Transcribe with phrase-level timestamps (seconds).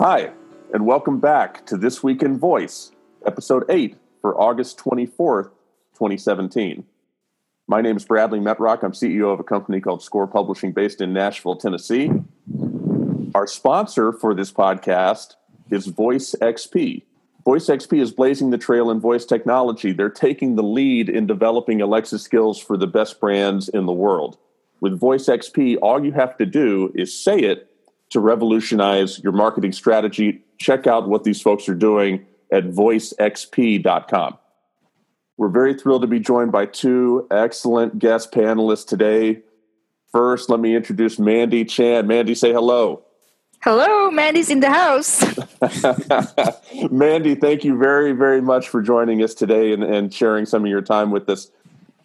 [0.00, 0.30] Hi,
[0.72, 2.92] and welcome back to This Week in Voice,
[3.26, 5.50] episode 8 for August 24th,
[5.94, 6.84] 2017.
[7.66, 8.84] My name is Bradley Metrock.
[8.84, 12.12] I'm CEO of a company called Score Publishing based in Nashville, Tennessee.
[13.34, 15.34] Our sponsor for this podcast
[15.68, 17.02] is Voice XP.
[17.44, 19.90] Voice XP is blazing the trail in voice technology.
[19.90, 24.38] They're taking the lead in developing Alexa skills for the best brands in the world.
[24.80, 27.67] With Voice XP, all you have to do is say it
[28.10, 30.42] to revolutionize your marketing strategy.
[30.58, 34.38] Check out what these folks are doing at voicexp.com.
[35.36, 39.42] We're very thrilled to be joined by two excellent guest panelists today.
[40.10, 42.06] First, let me introduce Mandy Chan.
[42.06, 43.04] Mandy, say hello.
[43.62, 45.22] Hello, Mandy's in the house.
[46.90, 50.70] Mandy, thank you very, very much for joining us today and, and sharing some of
[50.70, 51.50] your time with us.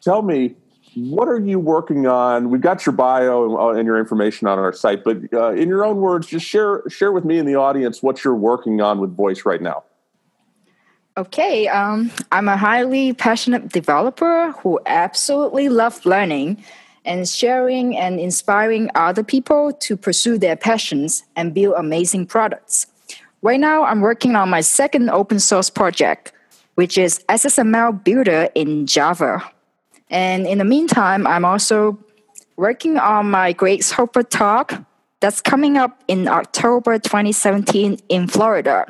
[0.02, 0.56] Tell me,
[0.96, 2.50] what are you working on?
[2.50, 5.98] We've got your bio and, your information on our site, but uh, in your own
[5.98, 9.46] words, just share share with me and the audience what you're working on with Voice
[9.46, 9.84] right now.
[11.16, 16.64] Okay, um, I'm a highly passionate developer who absolutely loves learning
[17.06, 22.88] and sharing and inspiring other people to pursue their passions and build amazing products.
[23.42, 26.32] Right now, I'm working on my second open source project,
[26.76, 29.44] which is SSML Builder in Java.
[30.14, 31.98] And in the meantime, I'm also
[32.56, 34.86] working on my Grace Hopper talk
[35.22, 38.86] that's coming up in October 2017 in Florida.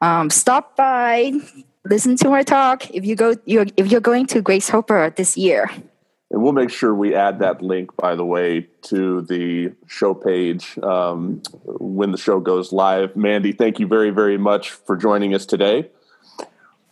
[0.00, 1.34] Um, stop by,
[1.84, 3.34] listen to my talk if you go.
[3.44, 5.70] You're, if you're going to Grace Hopper this year.
[6.30, 10.78] And we'll make sure we add that link, by the way, to the show page
[10.78, 13.14] um, when the show goes live.
[13.14, 15.90] Mandy, thank you very, very much for joining us today.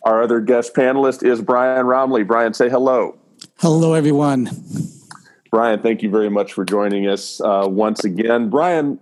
[0.03, 2.27] Our other guest panelist is Brian Roemmele.
[2.27, 3.17] Brian, say hello.
[3.59, 4.49] Hello, everyone.
[5.51, 8.49] Brian, thank you very much for joining us uh, once again.
[8.49, 8.99] Brian,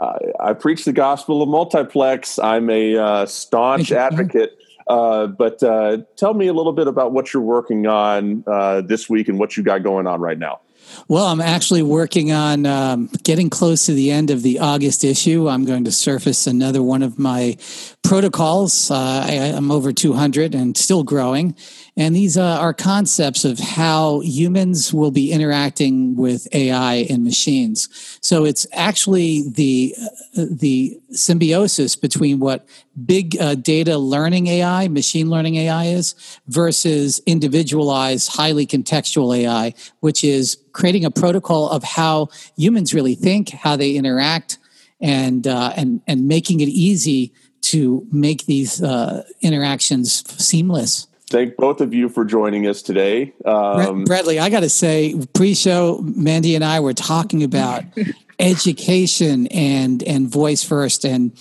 [0.00, 2.38] I, I preach the gospel of multiplex.
[2.38, 7.32] I'm a uh, staunch advocate uh, but uh, tell me a little bit about what
[7.32, 10.60] you're working on uh, this week and what you got going on right now.
[11.08, 15.48] Well, I'm actually working on um, getting close to the end of the August issue.
[15.48, 17.56] I'm going to surface another one of my
[18.02, 18.90] protocols.
[18.90, 21.56] Uh, I, am over 200 and still growing.
[21.96, 27.88] And these uh, are concepts of how humans will be interacting with AI and machines.
[28.20, 29.94] So it's actually the
[30.36, 32.66] uh, the symbiosis between what
[33.06, 36.16] big uh, data learning AI, machine learning AI is,
[36.48, 43.50] versus individualized, highly contextual AI, which is creating a protocol of how humans really think,
[43.50, 44.58] how they interact,
[45.00, 51.80] and uh, and and making it easy to make these uh, interactions seamless thank both
[51.80, 53.34] of you for joining us today.
[53.44, 57.82] Um, Bradley, I got to say, pre-show, Mandy and I were talking about
[58.38, 61.32] education and and voice first, and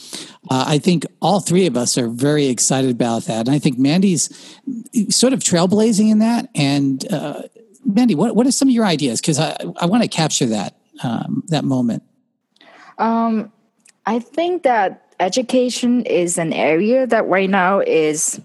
[0.50, 3.48] uh, I think all three of us are very excited about that.
[3.48, 4.30] And I think Mandy's
[5.10, 6.50] sort of trailblazing in that.
[6.56, 7.44] And uh,
[7.86, 9.22] Mandy, what what are some of your ideas?
[9.22, 12.02] Because I I want to capture that um, that moment.
[12.98, 13.52] Um,
[14.08, 18.42] I think that education is an area that right now is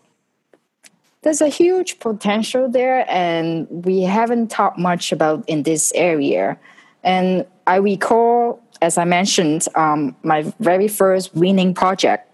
[1.28, 6.56] there's a huge potential there and we haven't talked much about in this area.
[7.04, 12.24] And i recall as i mentioned um, my very first winning project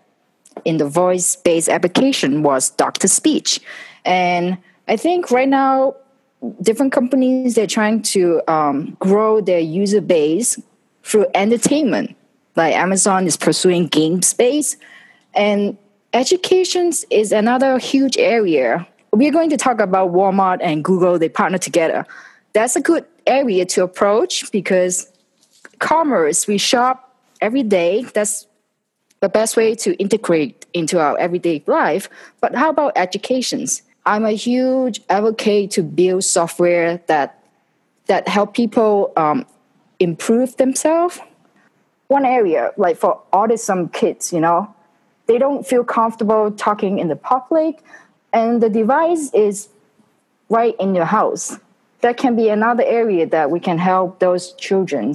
[0.64, 3.60] in the voice-based application was dr speech.
[4.04, 5.96] And i think right now
[6.62, 10.60] different companies they're trying to um, grow their user base
[11.02, 12.14] through entertainment.
[12.54, 14.76] Like amazon is pursuing game space
[15.34, 15.76] and
[16.14, 18.86] education is another huge area.
[19.12, 22.06] We're going to talk about Walmart and Google, they partner together.
[22.52, 25.12] That's a good area to approach because
[25.80, 28.04] commerce, we shop every day.
[28.14, 28.46] That's
[29.20, 32.08] the best way to integrate into our everyday life.
[32.40, 33.82] But how about educations?
[34.06, 37.40] I'm a huge advocate to build software that
[38.06, 39.46] that help people um,
[39.98, 41.18] improve themselves.
[42.08, 44.74] One area, like for autism kids, you know,
[45.26, 47.82] they don't feel comfortable talking in the public
[48.32, 49.68] and the device is
[50.48, 51.58] right in your house.
[52.00, 55.14] That can be another area that we can help those children.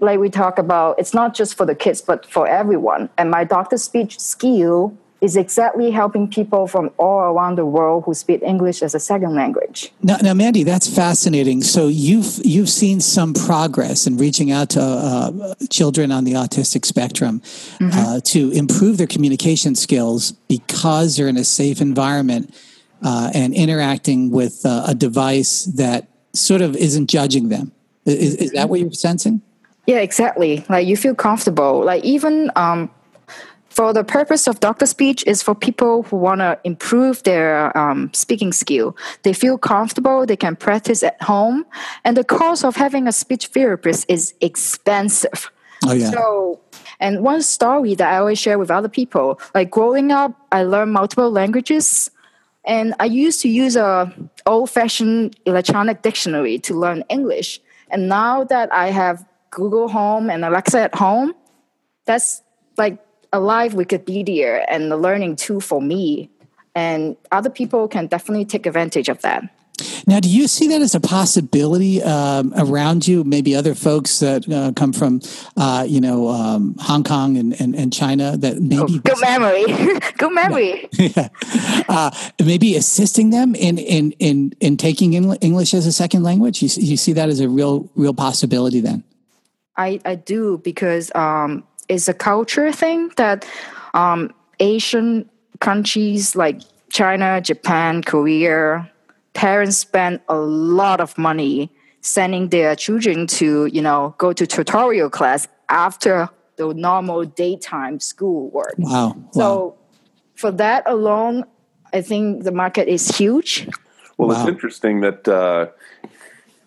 [0.00, 3.08] Like we talk about it's not just for the kids but for everyone.
[3.16, 8.12] And my dr speech skill is exactly helping people from all around the world who
[8.12, 9.90] speak English as a second language.
[10.02, 11.62] Now, now Mandy, that's fascinating.
[11.62, 16.84] So you've you've seen some progress in reaching out to uh, children on the autistic
[16.84, 17.88] spectrum mm-hmm.
[17.92, 22.54] uh, to improve their communication skills because they're in a safe environment
[23.02, 27.72] uh, and interacting with uh, a device that sort of isn't judging them.
[28.04, 29.40] Is, is that what you're sensing?
[29.86, 30.64] Yeah, exactly.
[30.68, 31.82] Like you feel comfortable.
[31.82, 32.90] Like even um,
[33.74, 38.12] for the purpose of doctor speech is for people who want to improve their um,
[38.14, 38.96] speaking skill.
[39.24, 41.66] They feel comfortable they can practice at home
[42.04, 45.50] and the cost of having a speech therapist is expensive.
[45.86, 46.10] Oh, yeah.
[46.10, 46.60] so
[47.00, 50.92] and one story that i always share with other people like growing up i learned
[50.92, 52.10] multiple languages
[52.64, 54.10] and i used to use a
[54.46, 57.60] old-fashioned electronic dictionary to learn english.
[57.90, 61.34] And now that i have google home and alexa at home
[62.06, 62.40] that's
[62.78, 63.03] like
[63.34, 66.30] a live Wikipedia and a learning tool for me.
[66.76, 69.42] And other people can definitely take advantage of that.
[70.06, 73.24] Now, do you see that as a possibility um, around you?
[73.24, 75.20] Maybe other folks that uh, come from,
[75.56, 79.64] uh, you know, um, Hong Kong and, and, and, China that maybe oh, good memory,
[80.18, 80.88] good memory.
[81.16, 81.28] Yeah.
[81.88, 82.10] Uh,
[82.42, 86.62] maybe assisting them in in in in taking English as a second language.
[86.62, 89.02] You, you see that as a real real possibility then.
[89.76, 93.46] I I do because um, is a culture thing that
[93.94, 95.28] um, Asian
[95.60, 96.60] countries like
[96.90, 98.90] China, Japan, Korea,
[99.32, 101.70] parents spend a lot of money
[102.00, 108.50] sending their children to, you know, go to tutorial class after the normal daytime school
[108.50, 108.74] work.
[108.78, 109.16] Wow.
[109.32, 109.74] So wow.
[110.34, 111.44] for that alone,
[111.92, 113.68] I think the market is huge.
[114.18, 114.40] Well, wow.
[114.40, 115.68] it's interesting that uh,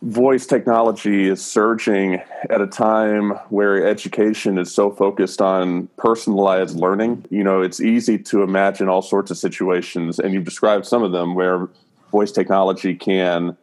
[0.02, 7.26] voice technology is surging at a time where education is so focused on personalized learning.
[7.30, 11.12] You know, it's easy to imagine all sorts of situations, and you've described some of
[11.12, 11.68] them where
[12.12, 13.58] voice technology can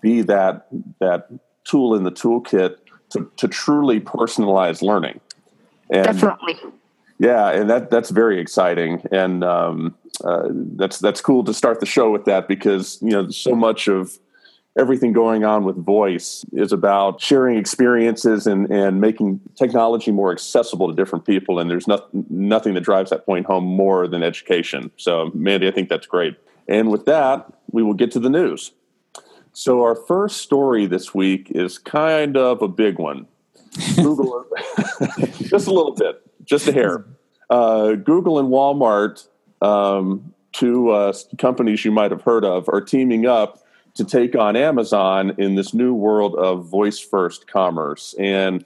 [0.00, 0.66] be that
[1.00, 1.28] that
[1.64, 2.76] tool in the toolkit
[3.10, 5.20] to, to truly personalize learning.
[5.90, 6.56] And Definitely.
[7.18, 11.86] Yeah, and that that's very exciting, and um, uh, that's that's cool to start the
[11.86, 14.18] show with that because you know so much of
[14.76, 20.88] everything going on with voice is about sharing experiences and, and making technology more accessible
[20.88, 21.58] to different people.
[21.58, 24.90] And there's not, nothing that drives that point home more than education.
[24.96, 26.36] So, Mandy, I think that's great.
[26.68, 28.72] And with that, we will get to the news.
[29.52, 33.26] So, our first story this week is kind of a big one.
[33.96, 34.44] Google,
[35.38, 37.04] just a little bit, just a hair.
[37.50, 39.26] Uh, Google and Walmart,
[39.62, 43.62] um, two uh, companies you might have heard of, are teaming up
[43.98, 48.14] to take on Amazon in this new world of voice first commerce.
[48.16, 48.64] And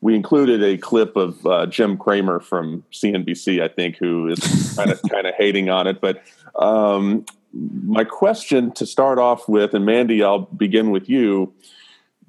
[0.00, 4.92] we included a clip of uh, Jim Cramer from CNBC, I think, who is kind
[4.92, 6.00] of kind of hating on it.
[6.00, 6.22] But
[6.54, 11.52] um, my question to start off with, and Mandy, I'll begin with you.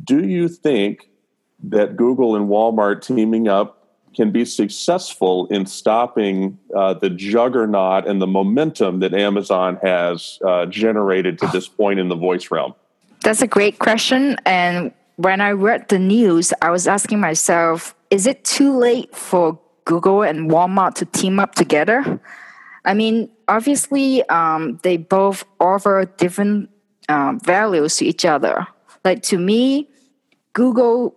[0.04, 1.08] Do you think
[1.64, 3.79] that Google and Walmart teaming up
[4.20, 10.66] can be successful in stopping uh, the juggernaut and the momentum that Amazon has uh,
[10.66, 12.76] generated to this point in the voice realm?
[13.24, 14.36] That's a great question.
[14.46, 19.58] And when I read the news, I was asking myself, is it too late for
[19.86, 22.20] Google and Walmart to team up together?
[22.84, 26.70] I mean, obviously, um, they both offer different
[27.08, 28.68] um, values to each other.
[29.06, 29.88] Like to me,
[30.52, 31.16] Google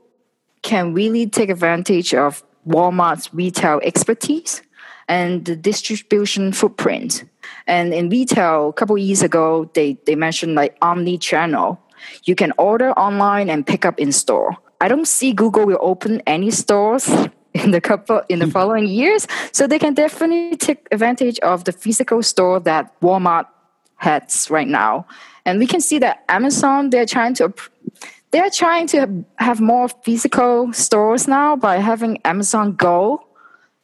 [0.62, 4.62] can really take advantage of Walmart's retail expertise
[5.08, 7.24] and the distribution footprint.
[7.66, 11.80] And in retail, a couple years ago, they, they mentioned like omni-channel.
[12.24, 14.56] You can order online and pick up in store.
[14.80, 17.08] I don't see Google will open any stores
[17.54, 18.50] in the couple in the hmm.
[18.50, 23.46] following years, so they can definitely take advantage of the physical store that Walmart
[23.96, 25.06] has right now.
[25.44, 27.52] And we can see that Amazon they're trying to
[28.32, 33.26] they're trying to have more physical stores now by having Amazon Go.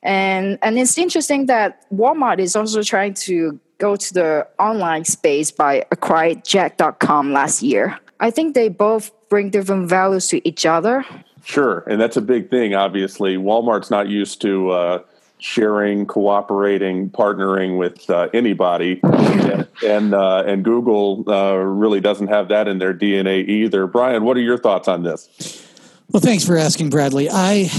[0.02, 5.50] And, and it's interesting that Walmart is also trying to go to the online space
[5.50, 7.98] by acquiring Jet.com last year.
[8.20, 11.04] I think they both bring different values to each other.
[11.44, 11.84] Sure.
[11.86, 13.36] And that's a big thing, obviously.
[13.36, 15.02] Walmart's not used to uh,
[15.38, 22.48] sharing, cooperating, partnering with uh, anybody, and and, uh, and Google uh, really doesn't have
[22.48, 23.86] that in their DNA either.
[23.86, 25.64] Brian, what are your thoughts on this?
[26.10, 27.28] Well, thanks for asking, Bradley.
[27.30, 27.70] I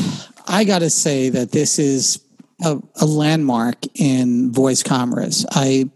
[0.47, 2.23] I got to say that this is
[2.63, 5.45] a, a landmark in voice commerce.
[5.51, 5.89] I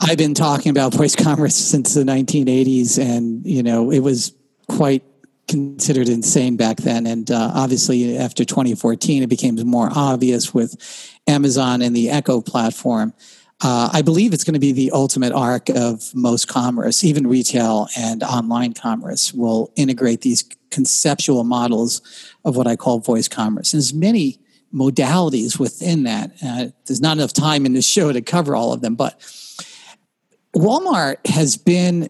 [0.00, 4.32] I've been talking about voice commerce since the 1980s, and you know it was
[4.68, 5.04] quite
[5.52, 7.06] considered insane back then.
[7.06, 10.76] And uh, obviously, after 2014, it became more obvious with
[11.26, 13.12] Amazon and the Echo platform.
[13.62, 17.86] Uh, I believe it's going to be the ultimate arc of most commerce, even retail
[17.96, 22.00] and online commerce will integrate these conceptual models
[22.44, 23.72] of what I call voice commerce.
[23.72, 24.38] And there's many
[24.74, 26.32] modalities within that.
[26.42, 29.20] Uh, there's not enough time in this show to cover all of them, but
[30.56, 32.08] Walmart has been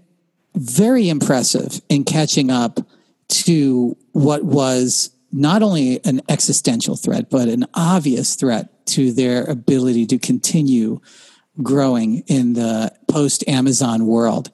[0.54, 2.78] very impressive in catching up
[3.32, 10.06] to what was not only an existential threat, but an obvious threat to their ability
[10.06, 11.00] to continue
[11.62, 14.50] growing in the post Amazon world.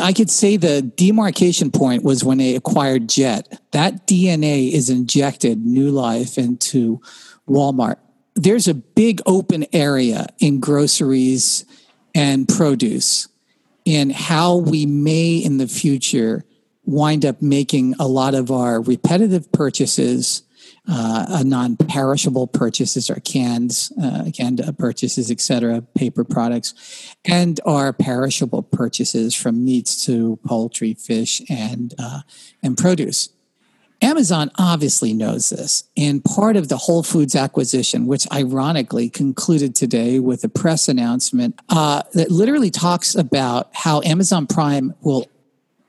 [0.00, 3.60] I could say the demarcation point was when they acquired Jet.
[3.72, 7.00] That DNA is injected new life into
[7.48, 7.96] Walmart.
[8.34, 11.66] There's a big open area in groceries
[12.14, 13.28] and produce
[13.84, 16.44] in how we may in the future
[16.84, 20.42] wind up making a lot of our repetitive purchases
[20.88, 29.34] uh, non-perishable purchases or cans, uh, canned purchases, etc., paper products, and our perishable purchases
[29.34, 32.20] from meats to poultry, fish, and uh,
[32.62, 33.28] and produce.
[34.00, 40.18] Amazon obviously knows this, and part of the Whole Foods acquisition, which ironically concluded today
[40.18, 45.28] with a press announcement uh, that literally talks about how Amazon Prime will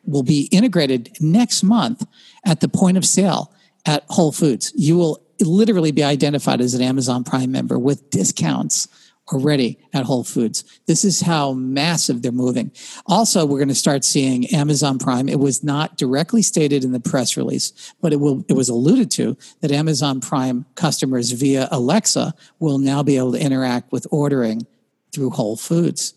[0.05, 2.05] will be integrated next month
[2.45, 3.53] at the point of sale
[3.85, 4.71] at Whole Foods.
[4.75, 8.87] You will literally be identified as an Amazon Prime member with discounts
[9.31, 10.63] already at Whole Foods.
[10.85, 12.71] This is how massive they're moving.
[13.05, 15.29] Also, we're going to start seeing Amazon Prime.
[15.29, 19.09] It was not directly stated in the press release, but it will it was alluded
[19.11, 24.67] to that Amazon Prime customers via Alexa will now be able to interact with ordering
[25.13, 26.15] through Whole Foods.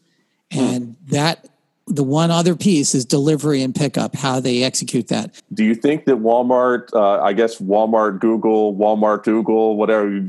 [0.51, 1.49] And that
[1.87, 5.41] the one other piece is delivery and pickup, how they execute that.
[5.53, 10.21] Do you think that Walmart, uh, I guess Walmart, Google, Walmart, Google, whatever,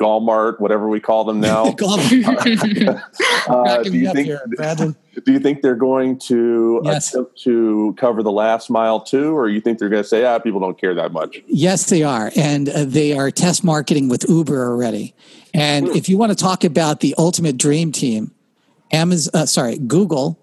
[0.00, 1.72] Walmart, whatever we call them now, uh,
[3.84, 4.40] do, you think, here,
[5.24, 7.14] do you think they're going to yes.
[7.14, 10.40] attempt to cover the last mile too, or you think they're going to say, ah,
[10.40, 11.40] people don't care that much?
[11.46, 12.32] Yes, they are.
[12.34, 15.14] And uh, they are test marketing with Uber already.
[15.52, 15.94] And hmm.
[15.94, 18.32] if you want to talk about the ultimate dream team,
[18.90, 20.40] Amazon, uh, sorry, Google,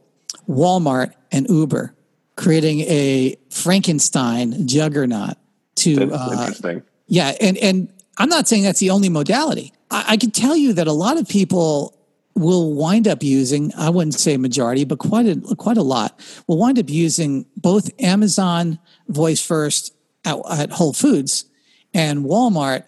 [0.52, 1.96] Walmart, and Uber,
[2.36, 5.38] creating a Frankenstein juggernaut.
[5.76, 6.84] To uh, interesting.
[7.08, 9.74] Yeah, and and I'm not saying that's the only modality.
[9.90, 11.98] I, I can tell you that a lot of people
[12.36, 16.58] will wind up using I wouldn't say majority, but quite a quite a lot will
[16.58, 19.94] wind up using both Amazon Voice First
[20.26, 21.46] at, at Whole Foods
[21.94, 22.84] and Walmart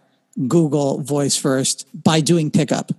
[0.47, 2.91] Google Voice First by doing pickup.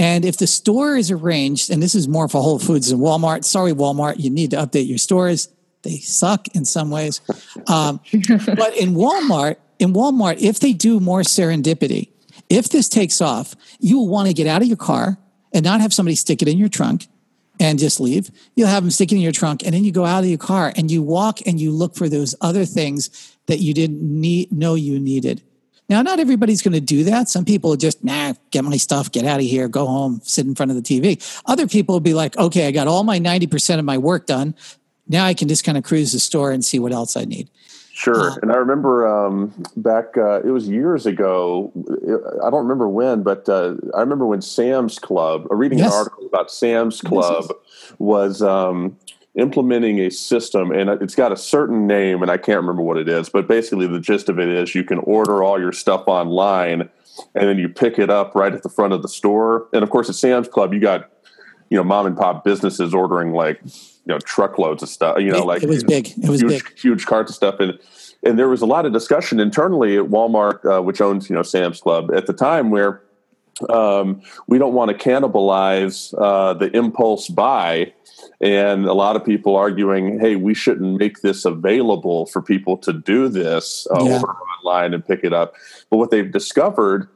[0.00, 3.44] And if the store is arranged, and this is more for Whole Foods and Walmart,
[3.44, 5.48] sorry, Walmart, you need to update your stores.
[5.82, 7.20] They suck in some ways.
[7.66, 12.08] Um, but in Walmart, in Walmart, if they do more serendipity,
[12.48, 15.18] if this takes off, you will want to get out of your car
[15.52, 17.06] and not have somebody stick it in your trunk
[17.60, 18.30] and just leave.
[18.54, 20.38] You'll have them stick it in your trunk, and then you go out of your
[20.38, 24.50] car and you walk and you look for those other things that you didn't need,
[24.50, 25.42] know you needed.
[25.90, 27.28] Now, not everybody's going to do that.
[27.28, 30.54] Some people just, nah, get my stuff, get out of here, go home, sit in
[30.54, 31.20] front of the TV.
[31.46, 34.54] Other people will be like, okay, I got all my 90% of my work done.
[35.08, 37.50] Now I can just kind of cruise the store and see what else I need.
[37.92, 38.30] Sure.
[38.30, 41.72] Uh, and I remember um, back, uh, it was years ago.
[42.40, 45.92] I don't remember when, but uh, I remember when Sam's Club, uh, reading yes.
[45.92, 47.52] an article about Sam's Club,
[47.98, 48.96] was um,
[49.36, 53.08] implementing a system and it's got a certain name and I can't remember what it
[53.08, 56.90] is, but basically the gist of it is you can order all your stuff online
[57.34, 59.68] and then you pick it up right at the front of the store.
[59.72, 61.10] And of course at Sam's Club you got
[61.68, 65.44] you know mom and pop businesses ordering like you know truckloads of stuff, you know
[65.44, 66.08] like it was big.
[66.08, 66.78] It was huge, big.
[66.78, 67.78] huge carts of stuff and
[68.24, 71.44] and there was a lot of discussion internally at Walmart uh, which owns you know
[71.44, 73.02] Sam's Club at the time where
[73.68, 77.92] um, we don't want to cannibalize uh, the impulse buy
[78.40, 82.92] and a lot of people arguing, hey, we shouldn't make this available for people to
[82.92, 84.14] do this uh, yeah.
[84.14, 85.54] order online and pick it up.
[85.90, 87.08] But what they've discovered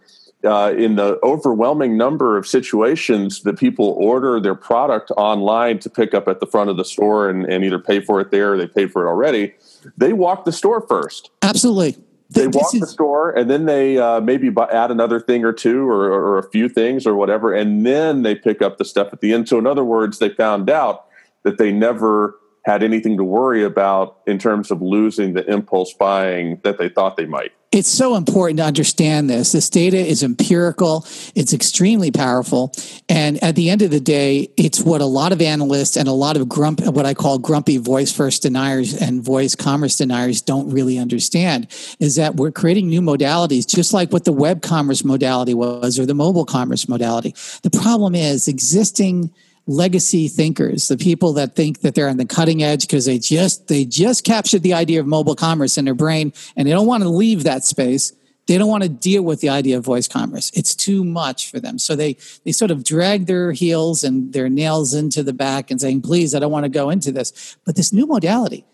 [0.45, 6.13] uh, in the overwhelming number of situations that people order their product online to pick
[6.13, 8.59] up at the front of the store and, and either pay for it there or
[8.59, 9.55] they paid for it already,
[9.97, 11.31] they walk the store first.
[11.43, 11.97] Absolutely.
[12.31, 15.89] They walk is- the store and then they uh, maybe add another thing or two
[15.89, 19.21] or, or, a few things or whatever, and then they pick up the stuff at
[19.21, 19.49] the end.
[19.49, 21.07] So, in other words, they found out
[21.43, 26.61] that they never had anything to worry about in terms of losing the impulse buying
[26.65, 27.53] that they thought they might.
[27.75, 29.51] It's so important to understand this.
[29.51, 31.05] This data is empirical,
[31.35, 32.73] it's extremely powerful.
[33.09, 36.13] And at the end of the day, it's what a lot of analysts and a
[36.13, 40.71] lot of grump, what I call grumpy voice first deniers and voice commerce deniers don't
[40.71, 41.67] really understand
[41.99, 46.07] is that we're creating new modalities, just like what the web commerce modality was or
[46.07, 47.35] the mobile commerce modality.
[47.65, 49.35] The problem is existing
[49.67, 53.69] legacy thinkers, the people that think that they're on the cutting edge because they just
[53.69, 57.03] they just captured the idea of mobile commerce in their brain and they don't want
[57.03, 58.13] to leave that space.
[58.47, 60.51] They don't want to deal with the idea of voice commerce.
[60.55, 61.79] It's too much for them.
[61.79, 65.81] So they they sort of drag their heels and their nails into the back and
[65.81, 68.67] saying, "Please, I don't want to go into this." But this new modality,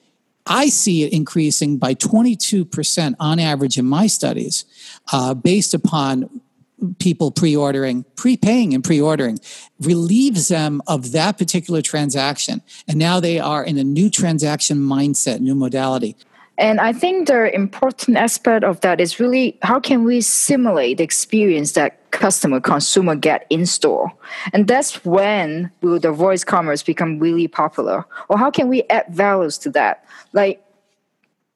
[0.44, 4.64] I see it increasing by 22% on average in my studies,
[5.12, 6.39] uh, based upon
[6.98, 9.38] people pre-ordering, prepaying and pre-ordering
[9.80, 12.62] relieves them of that particular transaction.
[12.88, 16.16] And now they are in a new transaction mindset, new modality.
[16.58, 21.04] And I think the important aspect of that is really how can we simulate the
[21.04, 24.12] experience that customer consumer get in store,
[24.52, 29.06] and that's when will the voice commerce become really popular, or how can we add
[29.08, 30.04] values to that?
[30.34, 30.62] Like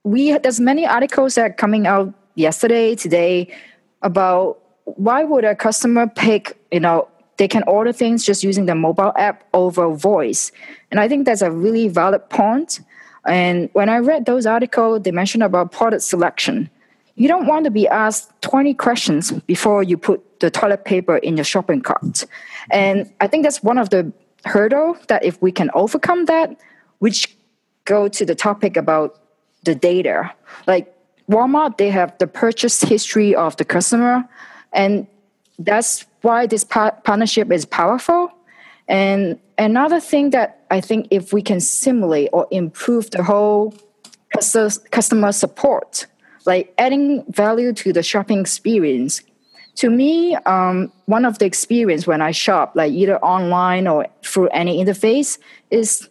[0.05, 3.55] we there's many articles that are coming out yesterday, today
[4.01, 8.75] about why would a customer pick you know they can order things just using the
[8.75, 10.53] mobile app over voice,
[10.91, 12.81] and I think that's a really valid point.
[13.27, 16.71] and when I read those articles, they mentioned about product selection.
[17.17, 21.37] You don't want to be asked 20 questions before you put the toilet paper in
[21.37, 22.27] your shopping cart.
[22.71, 24.13] And I think that's one of the
[24.45, 26.61] hurdle that if we can overcome that,
[26.99, 27.37] which
[27.85, 29.21] go to the topic about
[29.65, 30.33] the data.
[30.67, 30.95] Like
[31.31, 34.29] Walmart, they have the purchase history of the customer,
[34.75, 35.07] and
[35.59, 38.31] that's why this par- partnership is powerful.
[38.89, 43.75] And another thing that I think if we can simulate or improve the whole
[44.91, 46.07] customer support,
[46.47, 49.23] like adding value to the shopping experience.
[49.77, 54.49] To me, um, one of the experience when I shop, like either online or through
[54.49, 55.39] any interface,
[55.71, 56.09] is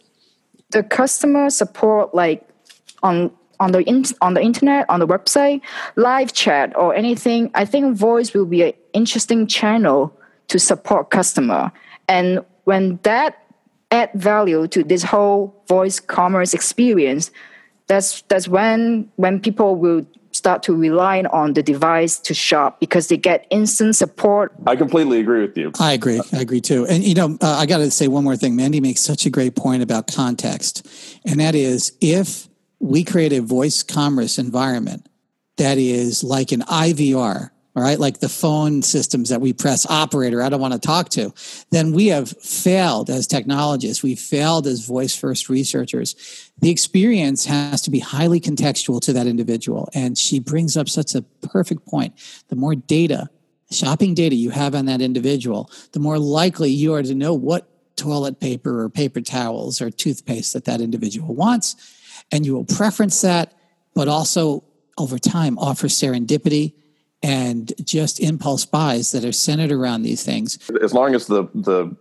[0.70, 2.46] the customer support, like
[3.02, 3.30] on
[3.64, 5.62] on the in, on the internet, on the website,
[5.96, 7.50] live chat or anything.
[7.54, 10.14] I think voice will be an interesting channel
[10.48, 11.72] to support customer.
[12.06, 13.42] And when that
[13.90, 17.30] add value to this whole voice commerce experience,
[17.86, 23.06] that's that's when when people will start to rely on the device to shop because
[23.08, 24.52] they get instant support.
[24.66, 25.70] I completely agree with you.
[25.78, 26.20] I agree.
[26.32, 26.86] I agree too.
[26.86, 28.56] And you know, uh, I got to say one more thing.
[28.56, 30.86] Mandy makes such a great point about context,
[31.24, 32.48] and that is if
[32.84, 35.08] we create a voice commerce environment
[35.56, 40.40] that is like an IVR all right, like the phone systems that we press operator,
[40.40, 41.34] I don't want to talk to,
[41.70, 44.00] then we have failed as technologists.
[44.00, 46.14] We've failed as voice first researchers.
[46.60, 49.88] The experience has to be highly contextual to that individual.
[49.92, 52.14] And she brings up such a perfect point.
[52.46, 53.28] The more data,
[53.72, 57.68] shopping data you have on that individual, the more likely you are to know what
[57.96, 61.74] toilet paper or paper towels or toothpaste that that individual wants.
[62.30, 63.54] And you will preference that,
[63.94, 64.64] but also
[64.98, 66.74] over time offer serendipity
[67.22, 70.58] and just impulse buys that are centered around these things.
[70.82, 71.96] As long as the the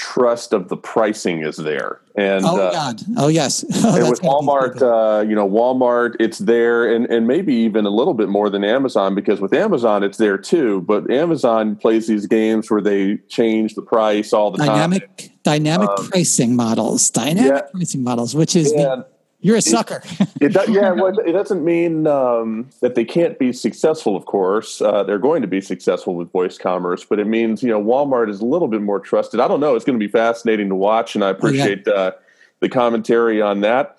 [0.00, 2.00] trust of the pricing is there.
[2.16, 3.64] And oh uh, God, oh yes.
[3.84, 7.90] Oh, and with Walmart, uh, you know, Walmart, it's there, and and maybe even a
[7.90, 10.80] little bit more than Amazon because with Amazon, it's there too.
[10.82, 15.30] But Amazon plays these games where they change the price all the dynamic, time.
[15.42, 18.72] Dynamic um, pricing models, dynamic yeah, pricing models, which is.
[18.72, 19.04] And,
[19.40, 20.02] you're a sucker.
[20.40, 24.16] it, it, yeah, well, it doesn't mean um, that they can't be successful.
[24.16, 27.70] Of course, uh, they're going to be successful with voice commerce, but it means you
[27.70, 29.40] know Walmart is a little bit more trusted.
[29.40, 29.74] I don't know.
[29.74, 31.92] It's going to be fascinating to watch, and I appreciate yeah.
[31.92, 32.10] uh,
[32.60, 33.98] the commentary on that.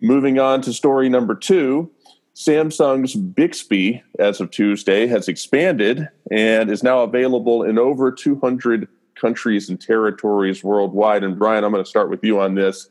[0.00, 1.90] Moving on to story number two.
[2.34, 9.68] Samsung's Bixby, as of Tuesday, has expanded and is now available in over 200 countries
[9.68, 11.22] and territories worldwide.
[11.22, 12.88] And Brian, I'm going to start with you on this.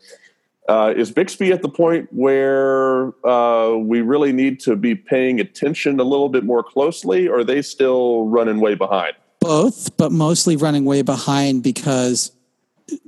[0.68, 6.00] Uh, is Bixby at the point where uh, we really need to be paying attention
[6.00, 9.14] a little bit more closely, or are they still running way behind?
[9.40, 12.32] Both, but mostly running way behind because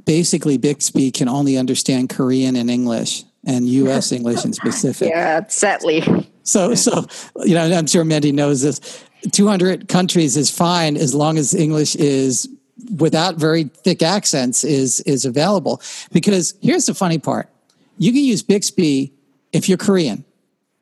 [0.06, 4.12] basically Bixby can only understand Korean and English and U.S.
[4.18, 5.10] English in specific.
[5.10, 6.32] Yeah, sadly.
[6.44, 7.06] So, so
[7.44, 9.06] you know, I'm sure Mandy knows this.
[9.32, 12.50] 200 countries is fine as long as English is
[12.98, 15.82] without very thick accents is is available.
[16.12, 17.50] Because here's the funny part:
[17.98, 19.14] you can use Bixby
[19.52, 20.24] if you're Korean.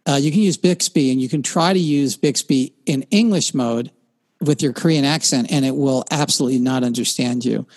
[0.07, 3.91] Uh, you can use Bixby, and you can try to use Bixby in English mode
[4.41, 7.67] with your Korean accent, and it will absolutely not understand you.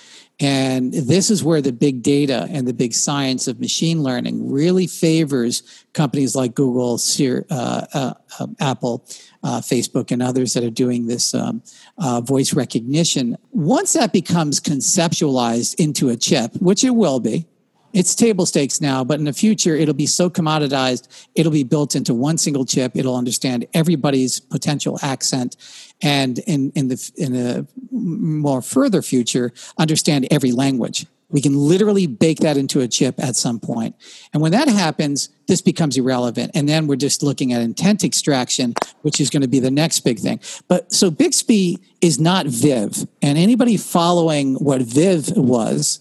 [0.40, 4.86] And this is where the big data and the big science of machine learning really
[4.86, 9.06] favors companies like Google, Sear, uh, uh, uh, Apple,
[9.42, 11.62] uh, Facebook, and others that are doing this um,
[11.98, 13.36] uh, voice recognition.
[13.52, 17.46] Once that becomes conceptualized into a chip, which it will be,
[17.92, 21.94] it's table stakes now, but in the future, it'll be so commoditized, it'll be built
[21.94, 22.92] into one single chip.
[22.94, 25.56] It'll understand everybody's potential accent,
[26.00, 31.06] and in in the in a more further future, understand every language.
[31.32, 33.96] We can literally bake that into a chip at some point.
[34.32, 36.52] And when that happens, this becomes irrelevant.
[36.54, 40.00] And then we're just looking at intent extraction, which is going to be the next
[40.00, 40.40] big thing.
[40.68, 43.08] But so Bixby is not Viv.
[43.22, 46.00] And anybody following what Viv was,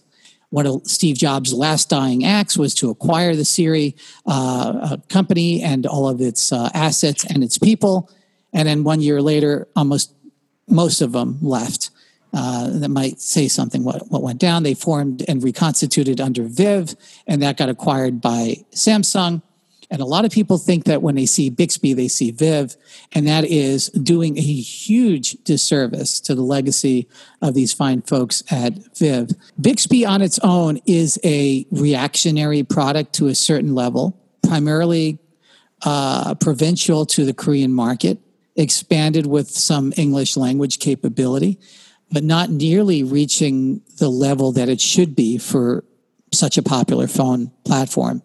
[0.53, 6.09] of Steve Jobs' last dying acts was to acquire the Siri uh, company and all
[6.09, 8.09] of its uh, assets and its people.
[8.53, 10.13] And then one year later, almost
[10.67, 11.90] most of them left.
[12.33, 14.63] Uh, that might say something what, what went down.
[14.63, 16.95] They formed and reconstituted under Viv,
[17.27, 19.41] and that got acquired by Samsung.
[19.91, 22.77] And a lot of people think that when they see Bixby, they see Viv,
[23.11, 27.09] and that is doing a huge disservice to the legacy
[27.41, 29.31] of these fine folks at Viv.
[29.59, 34.17] Bixby on its own is a reactionary product to a certain level,
[34.47, 35.19] primarily
[35.83, 38.17] uh, provincial to the Korean market,
[38.55, 41.59] expanded with some English language capability,
[42.11, 45.83] but not nearly reaching the level that it should be for
[46.33, 48.21] such a popular phone platform.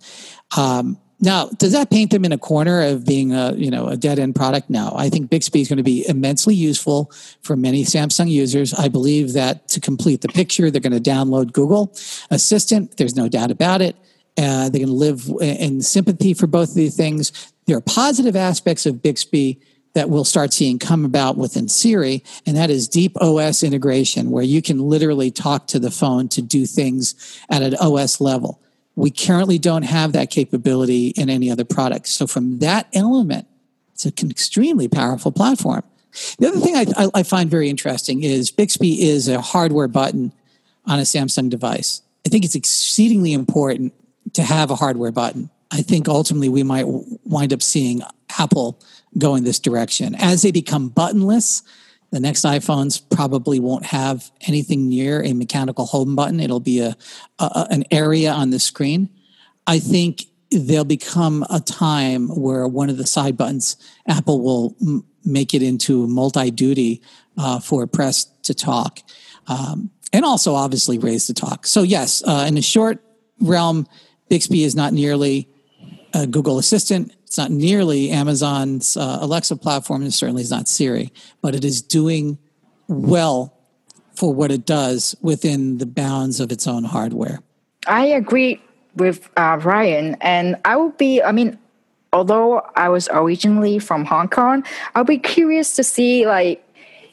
[0.57, 3.97] Um, now, does that paint them in a corner of being a you know a
[3.97, 4.69] dead end product?
[4.69, 8.75] No, I think Bixby is going to be immensely useful for many Samsung users.
[8.75, 11.95] I believe that to complete the picture, they're going to download Google
[12.31, 12.99] Assistant.
[12.99, 13.97] There's no doubt about it.
[14.39, 17.33] Uh, going to live in sympathy for both of these things.
[17.65, 19.59] There are positive aspects of Bixby
[19.97, 24.45] that we'll start seeing come about within Siri, and that is deep OS integration, where
[24.45, 27.15] you can literally talk to the phone to do things
[27.49, 28.61] at an OS level.
[28.95, 32.09] We currently don't have that capability in any other product.
[32.09, 33.49] So, from that element,
[33.95, 35.83] it's an extremely powerful platform.
[36.39, 40.31] The other thing I, I, find very interesting is Bixby is a hardware button
[40.85, 42.03] on a Samsung device.
[42.27, 43.95] I think it's exceedingly important
[44.35, 45.49] to have a hardware button.
[45.71, 46.87] I think ultimately we might
[47.25, 48.03] wind up seeing
[48.39, 48.79] Apple
[49.19, 50.15] going this direction.
[50.15, 51.63] As they become buttonless,
[52.11, 56.41] the next iPhones probably won't have anything near a mechanical home button.
[56.41, 56.97] It'll be a,
[57.39, 59.11] a an area on the screen.
[59.67, 63.77] I think there'll become a time where one of the side buttons,
[64.07, 67.03] Apple will m- make it into multi-duty
[67.37, 69.01] uh, for press to talk,
[69.49, 71.67] um, and also obviously raise to talk.
[71.67, 73.03] So yes, uh, in a short
[73.41, 73.87] realm,
[74.29, 75.49] Bixby is not nearly
[76.23, 77.13] a Google Assistant.
[77.25, 81.83] It's not nearly Amazon's uh, Alexa platform, and certainly is not Siri, but it is
[81.83, 82.39] doing
[82.89, 83.53] well
[84.15, 87.41] for what it does within the bounds of its own hardware.
[87.87, 88.61] I agree
[88.95, 91.59] with uh, Ryan, and I would be, I mean,
[92.13, 96.63] although I was originally from Hong Kong, I'll be curious to see like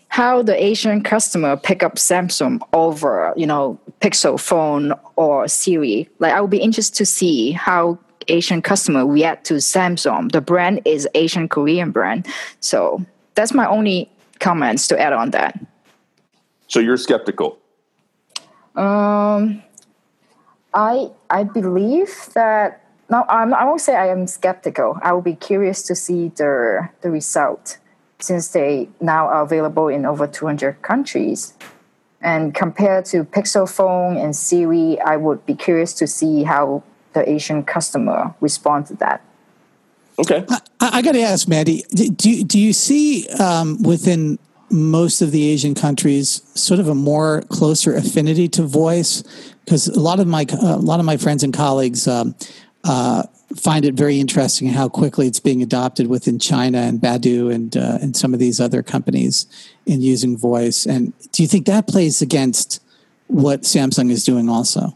[0.08, 6.08] how the Asian customer pick up Samsung over, you know, Pixel phone or Siri.
[6.20, 10.32] Like I would be interested to see how Asian customer react to Samsung.
[10.32, 12.28] The brand is Asian Korean brand.
[12.60, 13.06] So
[13.36, 14.10] that's my only
[14.40, 15.60] comments to add on that.
[16.68, 17.58] So you're skeptical.
[18.76, 19.62] Um,
[20.74, 24.98] I I believe that no, I'm, I won't say I am skeptical.
[25.04, 27.78] I will be curious to see the the result
[28.20, 31.54] since they now are available in over 200 countries.
[32.22, 36.82] And compared to Pixel phone and Siri, I would be curious to see how
[37.14, 39.22] the Asian customer respond to that.
[40.20, 40.46] Okay.
[40.50, 44.38] I, I got to ask, Maddie, do, do you see um, within
[44.70, 49.24] most of the Asian countries sort of a more closer affinity to voice?
[49.66, 52.36] Because a lot of my a lot of my friends and colleagues um,
[52.84, 53.24] uh,
[53.56, 57.98] find it very interesting how quickly it's being adopted within China and Baidu and uh,
[58.02, 59.46] and some of these other companies
[59.86, 60.86] in using voice.
[60.86, 62.82] And do you think that plays against
[63.28, 64.96] what Samsung is doing also?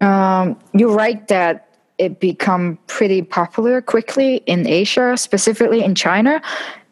[0.00, 1.66] Um, you're right that
[1.98, 6.42] it become pretty popular quickly in Asia, specifically in China,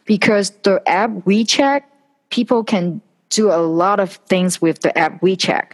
[0.04, 1.82] because the app WeChat,
[2.30, 5.72] people can do a lot of things with the app WeChat.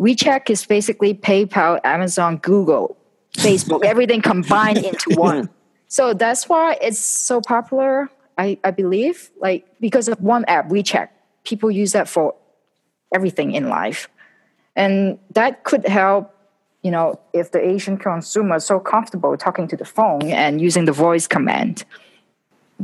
[0.00, 2.96] WeChat is basically PayPal, Amazon, Google,
[3.34, 5.48] Facebook, everything combined into one.
[5.88, 11.08] So that's why it's so popular, I, I believe, like because of one app, WeChat.
[11.44, 12.34] People use that for
[13.14, 14.08] everything in life.
[14.74, 16.34] And that could help
[16.82, 20.84] you know, if the Asian consumer is so comfortable talking to the phone and using
[20.84, 21.84] the voice command,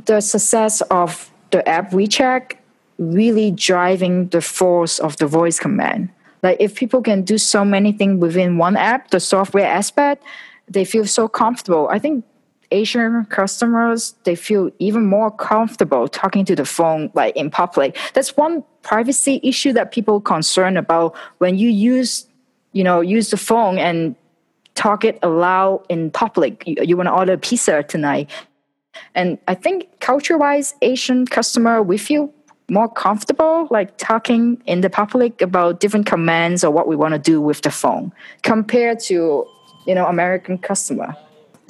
[0.07, 2.53] the success of the app WeChat
[2.99, 6.11] really driving the force of the voice command.
[6.43, 10.23] Like if people can do so many things within one app, the software aspect,
[10.69, 11.89] they feel so comfortable.
[11.91, 12.25] I think
[12.71, 17.97] Asian customers they feel even more comfortable talking to the phone like in public.
[18.13, 22.28] That's one privacy issue that people concern about when you use
[22.73, 24.15] you know, use the phone and
[24.75, 26.65] talk it aloud in public.
[26.67, 28.31] You, you want to order pizza tonight.
[29.15, 32.33] And I think culture-wise, Asian customer, we feel
[32.71, 37.19] more comfortable like talking in the public about different commands or what we want to
[37.19, 39.47] do with the phone compared to,
[39.87, 41.15] you know, American customer.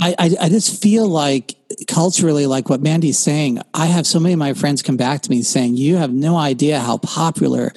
[0.00, 4.32] I, I, I, just feel like culturally, like what Mandy's saying, I have so many
[4.32, 7.72] of my friends come back to me saying, You have no idea how popular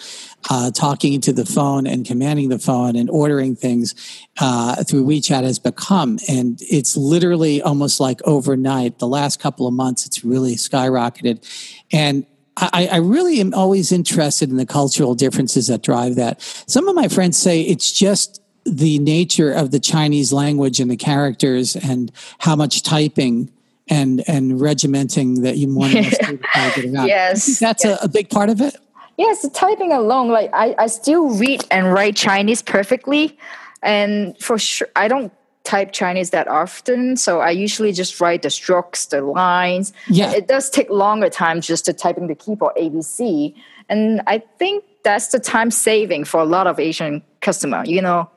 [0.49, 3.93] uh, talking to the phone and commanding the phone and ordering things
[4.39, 6.19] uh, through WeChat has become.
[6.29, 8.99] And it's literally almost like overnight.
[8.99, 11.45] The last couple of months, it's really skyrocketed.
[11.91, 12.25] And
[12.57, 16.41] I, I, really am always interested in the cultural differences that drive that.
[16.41, 20.97] Some of my friends say it's just the nature of the Chinese language and the
[20.97, 23.51] characters and how much typing
[23.91, 27.07] and and regimenting that you want to get around.
[27.07, 28.01] yes, that's yes.
[28.01, 28.75] A, a, big part of it.
[29.17, 33.37] Yes, typing alone, like I, I still read and write Chinese perfectly,
[33.83, 35.31] and for sure I don't
[35.63, 39.93] type Chinese that often, so I usually just write the strokes, the lines.
[40.07, 43.53] Yeah, it does take longer time just to typing the keyboard ABC,
[43.89, 47.83] and I think that's the time saving for a lot of Asian customer.
[47.85, 48.29] You know,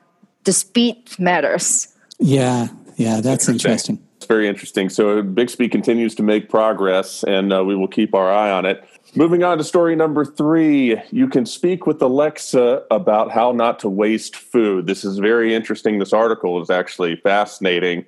[0.43, 1.87] the speed matters.
[2.19, 4.04] Yeah, yeah, that's interesting.
[4.25, 4.89] It's very interesting.
[4.89, 8.83] So Bixby continues to make progress, and uh, we will keep our eye on it.
[9.15, 13.87] Moving on to story number three, you can speak with Alexa about how not to
[13.87, 14.87] waste food.
[14.87, 15.99] This is very interesting.
[15.99, 18.05] This article is actually fascinating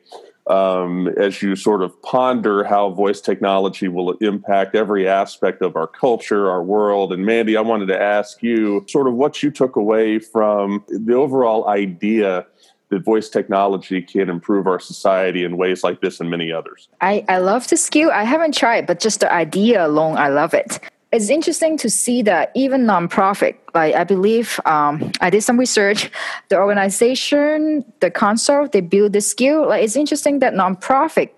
[0.48, 5.86] um, as you sort of ponder how voice technology will impact every aspect of our
[5.86, 7.14] culture, our world.
[7.14, 11.14] And Mandy, I wanted to ask you sort of what you took away from the
[11.14, 12.48] overall idea
[12.90, 16.88] that voice technology can improve our society in ways like this and many others.
[17.02, 18.12] I, I love the skill.
[18.12, 20.80] I haven't tried, but just the idea alone, I love it
[21.12, 26.12] it's interesting to see that even nonprofit, like I believe, um, I did some research.
[26.50, 29.68] The organization, the console, they build the skill.
[29.68, 31.30] Like it's interesting that nonprofit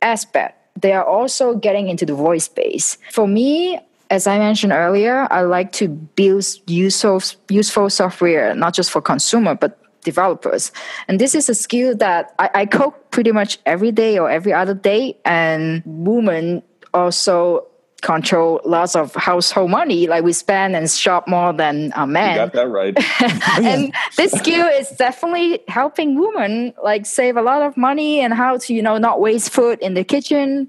[0.00, 2.96] aspect, they are also getting into the voice space.
[3.12, 3.78] For me,
[4.10, 9.54] as I mentioned earlier, I like to build useful useful software, not just for consumer,
[9.54, 10.70] but developers.
[11.08, 14.52] And this is a skill that I, I code pretty much every day or every
[14.52, 15.18] other day.
[15.24, 16.62] And women
[16.92, 17.66] also
[18.04, 20.06] control lots of household money.
[20.06, 22.32] Like we spend and shop more than a man.
[22.32, 22.96] You got that right.
[23.64, 28.58] and this skill is definitely helping women like save a lot of money and how
[28.58, 30.68] to you know not waste food in the kitchen.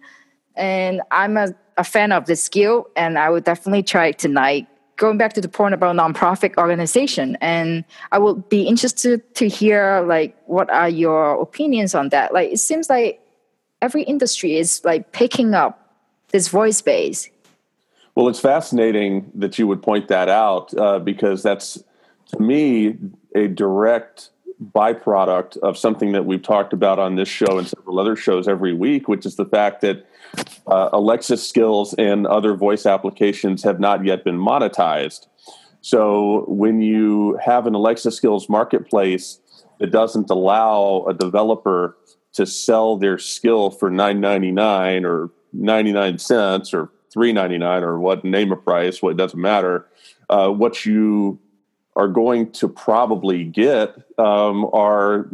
[0.56, 4.67] And I'm a, a fan of this skill, and I would definitely try it tonight.
[4.97, 10.01] Going back to the point about nonprofit organization, and I would be interested to hear
[10.01, 12.34] like what are your opinions on that.
[12.34, 13.19] Like it seems like
[13.81, 15.93] every industry is like picking up
[16.29, 17.29] this voice base.
[18.15, 21.84] Well, it's fascinating that you would point that out uh, because that's,
[22.27, 22.95] to me,
[23.36, 24.29] a direct
[24.73, 28.73] byproduct of something that we've talked about on this show and several other shows every
[28.73, 30.05] week, which is the fact that
[30.67, 35.28] uh, Alexa skills and other voice applications have not yet been monetized.
[35.82, 39.39] So when you have an Alexa skills marketplace
[39.80, 41.98] that doesn't allow a developer
[42.34, 48.26] to sell their skill for nine ninety nine or 99 cents or 3.99 or what
[48.26, 49.88] name a price what doesn't matter
[50.30, 51.39] uh, what you
[51.95, 55.30] are going to probably get um, are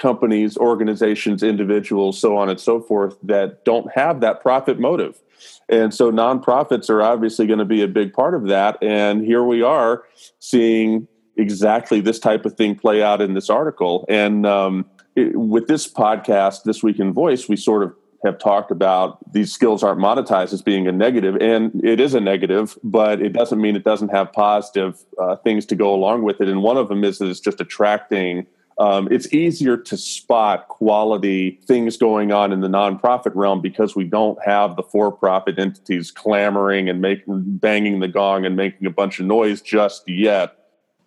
[0.00, 5.20] companies organizations individuals so on and so forth that don't have that profit motive
[5.68, 9.44] and so nonprofits are obviously going to be a big part of that and here
[9.44, 10.04] we are
[10.38, 14.84] seeing exactly this type of thing play out in this article and um,
[15.14, 19.52] it, with this podcast this week in voice we sort of have talked about these
[19.52, 23.60] skills aren't monetized as being a negative, and it is a negative, but it doesn't
[23.60, 26.48] mean it doesn't have positive uh, things to go along with it.
[26.48, 28.46] And one of them is, that it's just attracting.
[28.80, 34.04] Um, it's easier to spot quality things going on in the nonprofit realm because we
[34.04, 39.20] don't have the for-profit entities clamoring and making banging the gong and making a bunch
[39.20, 40.56] of noise just yet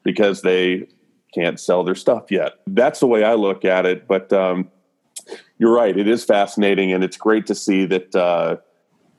[0.04, 0.88] because they
[1.34, 2.60] can't sell their stuff yet.
[2.68, 4.08] That's the way I look at it.
[4.08, 4.70] But um,
[5.58, 5.98] you're right.
[5.98, 8.16] It is fascinating, and it's great to see that.
[8.16, 8.58] Uh,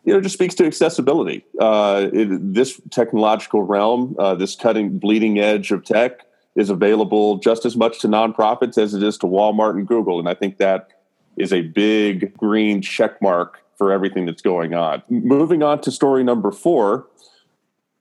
[0.05, 1.47] you know, just speaks to accessibility.
[1.59, 7.65] Uh, it, this technological realm, uh, this cutting, bleeding edge of tech, is available just
[7.65, 10.89] as much to nonprofits as it is to Walmart and Google, and I think that
[11.37, 15.03] is a big green check mark for everything that's going on.
[15.09, 17.07] Moving on to story number four.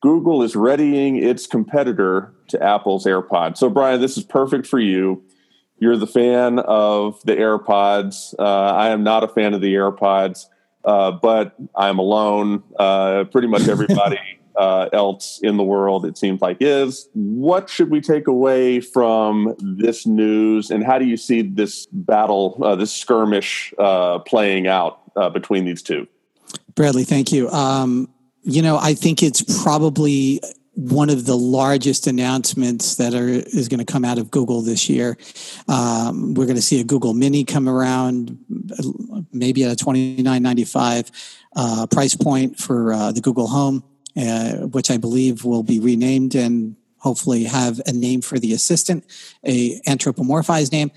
[0.01, 3.57] Google is readying its competitor to Apple's AirPods.
[3.57, 5.23] So, Brian, this is perfect for you
[5.83, 8.33] you're the fan of the AirPods.
[8.39, 10.45] Uh, I am not a fan of the AirPods,
[10.85, 12.63] uh, but I'm alone.
[12.79, 17.09] Uh, pretty much everybody uh, else in the world, it seems like, is.
[17.13, 22.59] What should we take away from this news, and how do you see this battle,
[22.61, 24.99] uh, this skirmish uh, playing out
[25.33, 26.07] between these two?
[26.75, 27.49] Bradley, thank you.
[27.49, 28.09] Um,
[28.41, 30.41] you know, I think it's probably
[30.75, 34.89] one of the largest announcements that are is going to come out of Google this
[34.89, 35.17] year.
[35.67, 38.37] Um, we're going to see a Google Mini come around,
[39.31, 41.11] maybe at a twenty nine ninety five
[41.55, 43.83] uh, price point for uh, the Google Home,
[44.17, 49.05] uh, which I believe will be renamed and hopefully have a name for the assistant,
[49.45, 50.91] a anthropomorphized name.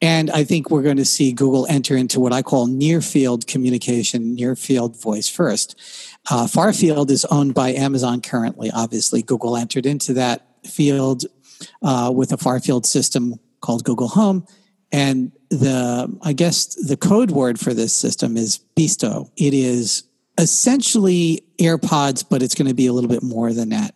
[0.00, 3.46] And I think we're going to see Google enter into what I call near field
[3.46, 5.80] communication, near field voice first.
[6.28, 8.68] Uh, far field is owned by Amazon currently.
[8.72, 11.24] Obviously, Google entered into that field
[11.82, 14.44] uh, with a far field system called Google Home.
[14.90, 19.30] And the, I guess, the code word for this system is Bisto.
[19.36, 20.02] It is
[20.36, 23.94] essentially AirPods, but it's going to be a little bit more than that.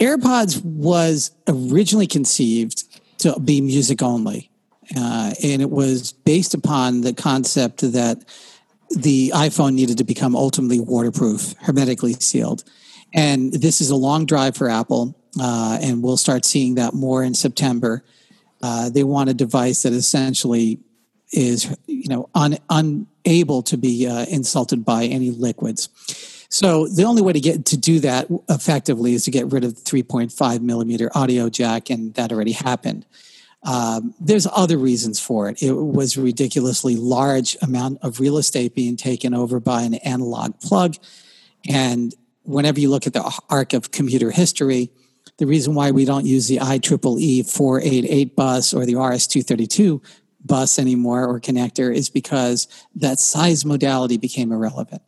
[0.00, 2.84] AirPods was originally conceived
[3.18, 4.50] to be music only.
[4.96, 8.24] Uh, and it was based upon the concept that
[8.90, 12.64] the iPhone needed to become ultimately waterproof, hermetically sealed.
[13.14, 17.22] And this is a long drive for Apple, uh, and we'll start seeing that more
[17.22, 18.02] in September.
[18.62, 20.78] Uh, they want a device that essentially
[21.32, 25.88] is, you know, un, unable to be uh, insulted by any liquids.
[26.52, 29.74] So the only way to get to do that effectively is to get rid of
[29.74, 33.06] the 3.5 millimeter audio jack, and that already happened.
[33.62, 35.62] Um, there's other reasons for it.
[35.62, 40.60] It was a ridiculously large amount of real estate being taken over by an analog
[40.60, 40.96] plug,
[41.70, 44.90] and whenever you look at the arc of computer history,
[45.38, 50.02] the reason why we don't use the IEEE 488 bus or the RS232
[50.44, 55.00] bus anymore or connector is because that size modality became irrelevant.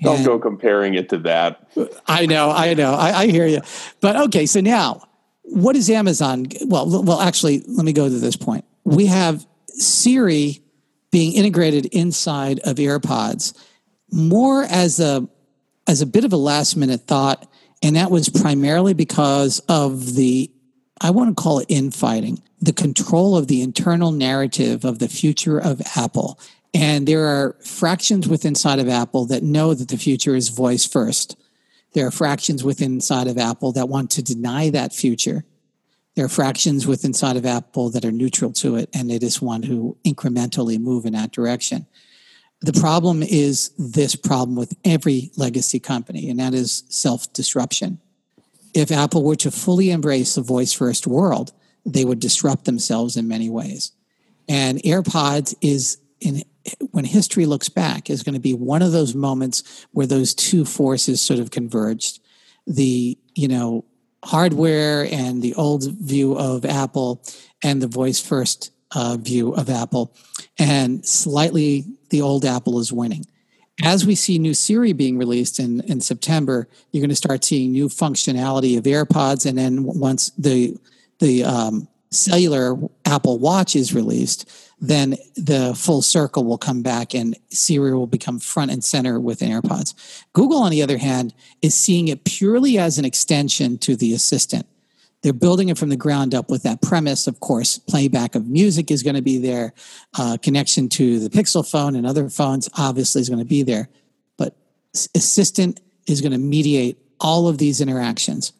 [0.00, 1.68] Don't go comparing it to that.
[2.06, 3.60] I know, I know, I, I, hear you.
[4.00, 5.02] But okay, so now,
[5.42, 6.46] what is Amazon?
[6.66, 8.64] Well, well, actually, let me go to this point.
[8.84, 10.62] We have Siri
[11.10, 13.54] being integrated inside of AirPods
[14.12, 15.26] more as a
[15.86, 17.50] as a bit of a last minute thought,
[17.82, 20.50] and that was primarily because of the
[21.00, 25.58] I want to call it infighting, the control of the internal narrative of the future
[25.58, 26.38] of Apple
[26.74, 30.86] and there are fractions within inside of Apple that know that the future is voice
[30.86, 31.36] first.
[31.94, 35.44] There are fractions within inside of Apple that want to deny that future.
[36.14, 39.40] There are fractions within inside of Apple that are neutral to it, and it is
[39.40, 41.86] one who incrementally move in that direction.
[42.60, 48.00] The problem is this problem with every legacy company, and that is self disruption.
[48.74, 51.52] If Apple were to fully embrace the voice first world,
[51.86, 53.92] they would disrupt themselves in many ways.
[54.48, 56.42] And AirPods is in
[56.90, 60.64] when history looks back is going to be one of those moments where those two
[60.64, 62.20] forces sort of converged.
[62.66, 63.84] The you know
[64.24, 67.22] hardware and the old view of apple
[67.62, 70.14] and the voice first uh, view of apple.
[70.58, 73.24] And slightly the old apple is winning.
[73.84, 77.72] As we see new siri being released in, in september you're going to start seeing
[77.72, 79.46] new functionality of airpods.
[79.46, 80.76] And then once the
[81.20, 84.50] the um, cellular apple watch is released
[84.80, 89.50] then the full circle will come back and Siri will become front and center within
[89.50, 90.24] AirPods.
[90.32, 94.66] Google, on the other hand, is seeing it purely as an extension to the assistant.
[95.22, 97.26] They're building it from the ground up with that premise.
[97.26, 99.74] Of course, playback of music is going to be there.
[100.16, 103.88] Uh, connection to the Pixel phone and other phones obviously is going to be there.
[104.36, 104.56] But
[105.16, 108.52] Assistant is going to mediate all of these interactions.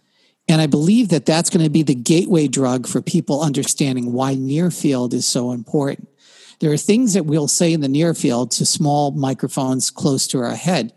[0.48, 4.34] And I believe that that's going to be the gateway drug for people understanding why
[4.34, 6.08] near field is so important.
[6.61, 10.38] There are things that we'll say in the near field to small microphones close to
[10.38, 10.92] our head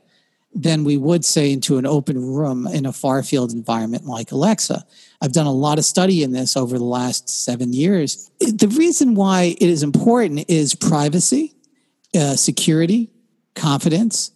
[0.54, 4.86] than we would say into an open room in a far field environment like Alexa.
[5.22, 8.30] I've done a lot of study in this over the last seven years.
[8.40, 11.56] The reason why it is important is privacy,
[12.16, 13.10] uh, security,
[13.56, 14.32] confidence.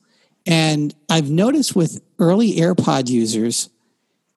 [0.45, 3.69] And I've noticed with early AirPod users,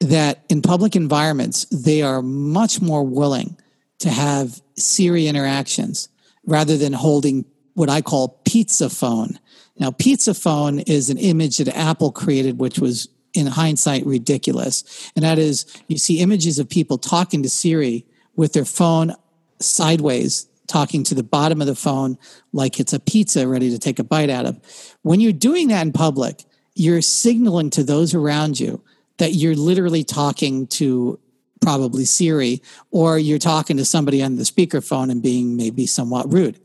[0.00, 3.56] that in public environments, they are much more willing
[3.98, 6.08] to have Siri interactions
[6.46, 9.38] rather than holding what I call pizza phone.
[9.78, 15.10] Now, pizza phone is an image that Apple created, which was in hindsight ridiculous.
[15.14, 18.04] And that is, you see images of people talking to Siri
[18.36, 19.14] with their phone
[19.60, 22.18] sideways, talking to the bottom of the phone
[22.52, 24.60] like it's a pizza ready to take a bite out of.
[25.02, 28.82] When you're doing that in public, you're signaling to those around you
[29.18, 31.18] that you're literally talking to
[31.60, 36.58] probably Siri, or you're talking to somebody on the speakerphone and being maybe somewhat rude.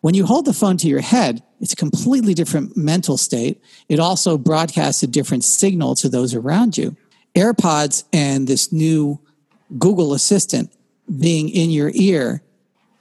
[0.00, 3.62] When you hold the phone to your head, it's a completely different mental state.
[3.88, 6.96] It also broadcasts a different signal to those around you.
[7.34, 9.20] AirPods and this new
[9.78, 10.72] Google Assistant
[11.18, 12.42] being in your ear,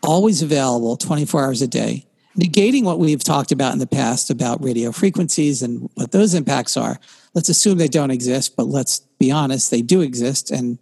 [0.04, 2.06] always available 24 hours a day,
[2.38, 6.76] negating what we've talked about in the past about radio frequencies and what those impacts
[6.76, 7.00] are
[7.40, 10.52] let's assume they don't exist, but let's be honest, they do exist.
[10.52, 10.78] And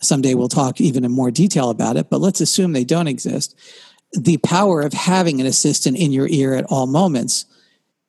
[0.00, 3.56] someday we'll talk even in more detail about it, but let's assume they don't exist.
[4.10, 7.44] The power of having an assistant in your ear at all moments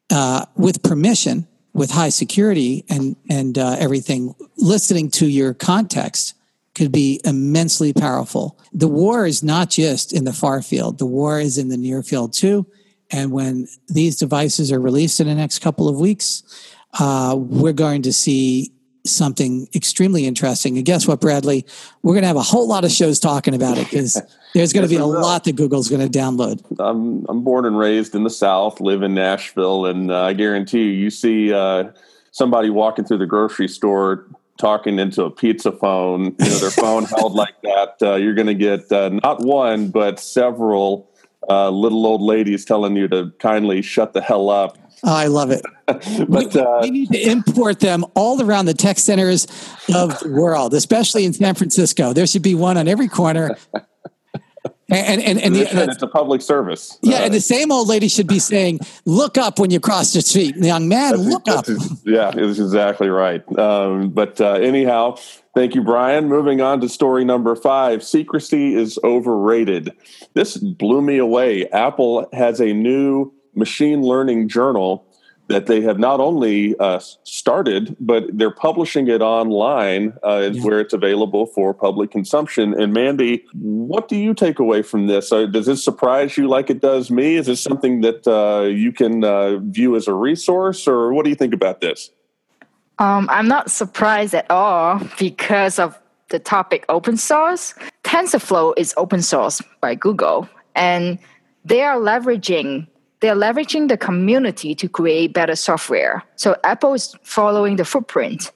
[0.10, 6.34] uh, with permission, with high security and, and uh, everything, listening to your context
[6.74, 8.58] could be immensely powerful.
[8.74, 12.02] The war is not just in the far field, the war is in the near
[12.02, 12.66] field too.
[13.12, 16.42] And when these devices are released in the next couple of weeks,
[17.00, 18.72] uh, we're going to see
[19.06, 20.78] something extremely interesting.
[20.78, 21.66] And guess what, Bradley?
[22.04, 24.22] We're going to have a whole lot of shows talking about it because
[24.54, 26.64] there's going to be a lot that Google's going to download.
[26.80, 30.84] I'm I'm born and raised in the South, live in Nashville, and uh, I guarantee
[30.84, 31.92] you, you see uh,
[32.32, 34.26] somebody walking through the grocery store
[34.58, 37.96] talking into a pizza phone, you know, their phone held like that.
[38.02, 41.10] Uh, you're going to get uh, not one but several
[41.50, 45.62] uh, little old ladies telling you to kindly shut the hell up I love it.
[45.86, 49.46] but we, uh, we, need to import them all around the tech centers
[49.94, 52.14] of the world, especially in San Francisco.
[52.14, 53.58] There should be one on every corner.
[54.90, 57.00] And and, and the, it's a public service.
[57.02, 60.14] Yeah, uh, and the same old lady should be saying, "Look up when you cross
[60.14, 61.16] the street, young man.
[61.16, 61.66] Look up."
[62.04, 63.42] yeah, it's exactly right.
[63.58, 65.16] Um, but uh, anyhow,
[65.56, 66.28] thank you, Brian.
[66.28, 69.94] Moving on to story number five: secrecy is overrated.
[70.34, 71.68] This blew me away.
[71.70, 75.06] Apple has a new machine learning journal
[75.48, 80.62] that they have not only uh, started, but they're publishing it online uh, yeah.
[80.64, 82.74] where it's available for public consumption.
[82.80, 85.32] And Mandy, what do you take away from this?
[85.32, 87.36] Uh, does this surprise you like it does me?
[87.36, 91.30] Is this something that uh, you can uh, view as a resource, or what do
[91.30, 92.10] you think about this?
[93.00, 96.00] Um, I'm not surprised at all because of
[96.30, 97.74] the topic open source.
[98.04, 101.20] TensorFlow is open source by Google, and
[101.66, 102.88] they are leveraging
[103.24, 106.22] they're leveraging the community to create better software.
[106.36, 108.52] So Apple is following the footprint.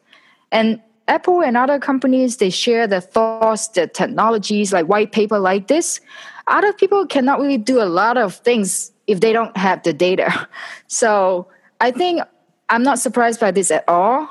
[0.51, 5.67] And Apple and other companies, they share their thoughts, their technologies, like white paper like
[5.67, 6.01] this.
[6.47, 10.49] Other people cannot really do a lot of things if they don't have the data.
[10.87, 11.47] So
[11.79, 12.21] I think
[12.67, 14.29] I'm not surprised by this at all.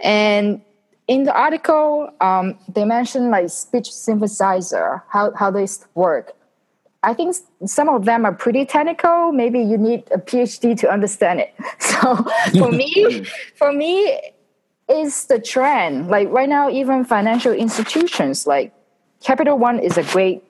[0.00, 0.62] And
[1.06, 6.32] in the article, um, they mentioned like speech synthesizer, how, how they work.
[7.04, 7.36] I think
[7.66, 9.32] some of them are pretty technical.
[9.32, 11.54] Maybe you need a PhD to understand it.
[11.80, 12.16] So
[12.58, 13.24] for me,
[13.54, 14.18] for me,
[14.88, 16.08] it's the trend.
[16.08, 18.72] Like right now, even financial institutions like
[19.22, 20.42] Capital One is a great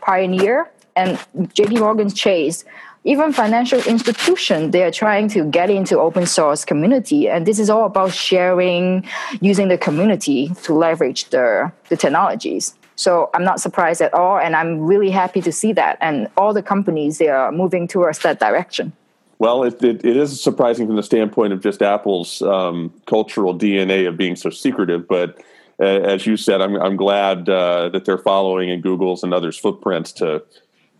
[0.00, 1.18] pioneer, and
[1.54, 1.78] J.P.
[1.78, 2.64] Morgan Chase,
[3.04, 7.70] even financial institutions, they are trying to get into open source community, and this is
[7.70, 9.04] all about sharing,
[9.40, 12.74] using the community to leverage the the technologies.
[12.96, 15.98] So I'm not surprised at all, and I'm really happy to see that.
[16.00, 18.92] And all the companies they are moving towards that direction.
[19.38, 24.06] Well, it, it, it is surprising from the standpoint of just Apple's um, cultural DNA
[24.06, 25.42] of being so secretive, but
[25.80, 29.56] uh, as you said, I'm, I'm glad uh, that they're following in Google's and others'
[29.56, 30.44] footprints to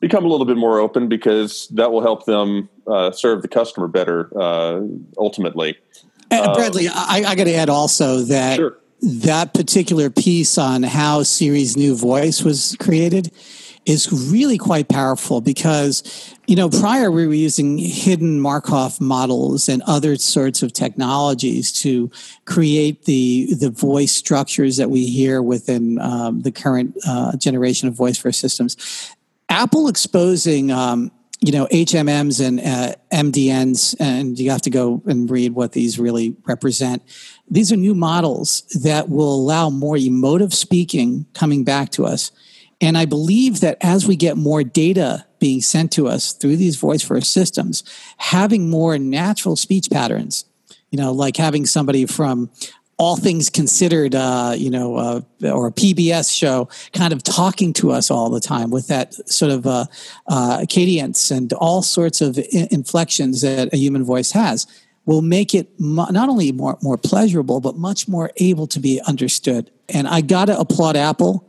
[0.00, 3.88] become a little bit more open because that will help them uh, serve the customer
[3.88, 4.80] better uh,
[5.18, 5.76] ultimately.
[6.30, 11.22] And Bradley, I, I got to add also that sure that particular piece on how
[11.22, 13.32] Siri's new voice was created
[13.86, 19.82] is really quite powerful because you know prior we were using hidden markov models and
[19.86, 22.10] other sorts of technologies to
[22.44, 27.94] create the the voice structures that we hear within um, the current uh, generation of
[27.94, 28.76] voice for systems
[29.48, 35.30] apple exposing um, you know HMMs and uh, MDNs, and you have to go and
[35.30, 37.02] read what these really represent.
[37.50, 42.30] These are new models that will allow more emotive speaking coming back to us.
[42.80, 46.76] And I believe that as we get more data being sent to us through these
[46.76, 47.82] voice first systems,
[48.18, 50.44] having more natural speech patterns,
[50.90, 52.50] you know, like having somebody from
[53.00, 55.20] all things considered, uh, you know, uh,
[55.50, 59.50] or a PBS show, kind of talking to us all the time with that sort
[59.50, 59.86] of uh,
[60.26, 64.66] uh, cadence and all sorts of inflections that a human voice has,
[65.10, 69.68] will make it not only more more pleasurable but much more able to be understood.
[69.88, 71.46] And I got to applaud Apple.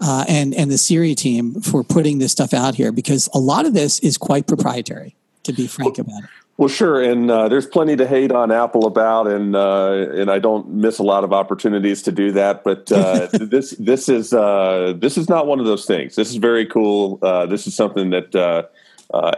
[0.00, 3.66] Uh, and and the Siri team for putting this stuff out here because a lot
[3.66, 6.30] of this is quite proprietary, to be frank about it.
[6.56, 10.40] Well, sure, and uh, there's plenty to hate on Apple about, and uh, and I
[10.40, 12.64] don't miss a lot of opportunities to do that.
[12.64, 16.16] But uh, this this is uh, this is not one of those things.
[16.16, 17.20] This is very cool.
[17.22, 18.64] Uh, this is something that uh,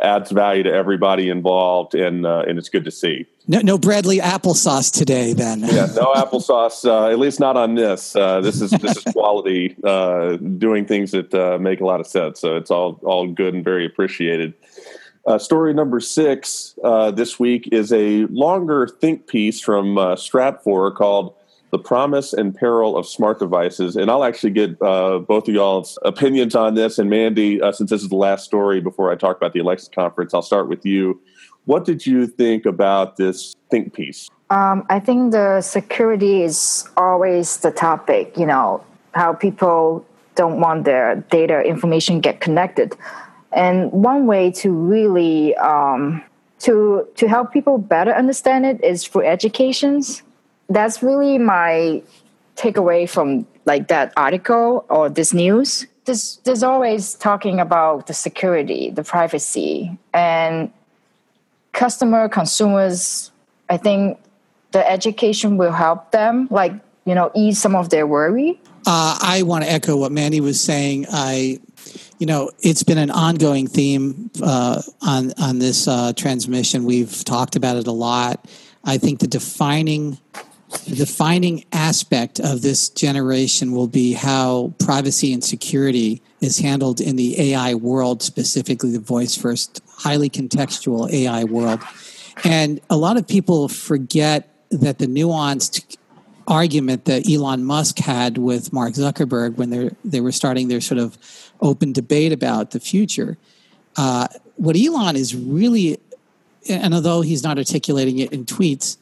[0.01, 3.27] adds value to everybody involved, and and it's good to see.
[3.47, 5.61] No, no Bradley applesauce today, then.
[5.61, 6.85] yeah, no applesauce.
[7.11, 8.13] at least not on this.
[8.13, 9.77] this is this is quality,
[10.59, 12.41] doing things that make a lot of sense.
[12.41, 14.55] So it's all all good and very appreciated.
[15.27, 20.95] Uh, story number six uh, this week is a longer think piece from uh, Stratfor
[20.95, 21.35] called
[21.71, 23.97] The Promise and Peril of Smart Devices.
[23.97, 26.99] And I'll actually get uh, both of y'all's opinions on this.
[26.99, 29.91] And Mandy, uh, since this is the last story before I talk about the Alexa
[29.93, 31.19] conference, I'll start with you.
[31.67, 34.29] What did you think about this think piece?
[34.51, 38.37] Um, I think the security is always the topic.
[38.37, 40.05] You know, how people
[40.35, 42.97] don't want their data information get connected.
[43.53, 46.23] And one way to really um,
[46.61, 50.23] to to help people better understand it is through educations.
[50.69, 52.03] That's really my
[52.57, 55.87] takeaway from like that article or this news.
[56.05, 60.71] There's there's always talking about the security, the privacy, and
[61.75, 63.31] customer consumers.
[63.69, 64.19] I think
[64.73, 66.73] the education will help them, like
[67.05, 68.59] you know, ease some of their worry.
[68.87, 71.07] Uh, I want to echo what Mandy was saying.
[71.11, 71.61] I
[72.19, 76.85] you know, it's been an ongoing theme uh, on on this uh, transmission.
[76.85, 78.49] We've talked about it a lot.
[78.85, 80.19] I think the defining
[80.87, 87.17] the defining aspect of this generation will be how privacy and security is handled in
[87.17, 91.81] the AI world, specifically the voice first, highly contextual AI world.
[92.45, 95.97] And a lot of people forget that the nuanced
[96.47, 101.17] argument that Elon Musk had with Mark Zuckerberg when they were starting their sort of
[101.61, 103.39] open debate about the future.
[103.97, 105.99] Uh, what Elon is really,
[106.69, 108.99] and although he's not articulating it in tweets,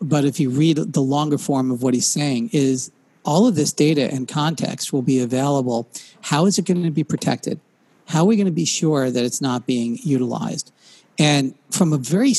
[0.00, 2.90] but if you read the longer form of what he's saying, is
[3.24, 5.88] all of this data and context will be available.
[6.20, 7.58] How is it going to be protected?
[8.06, 10.72] How are we going to be sure that it's not being utilized?
[11.18, 12.34] And from a very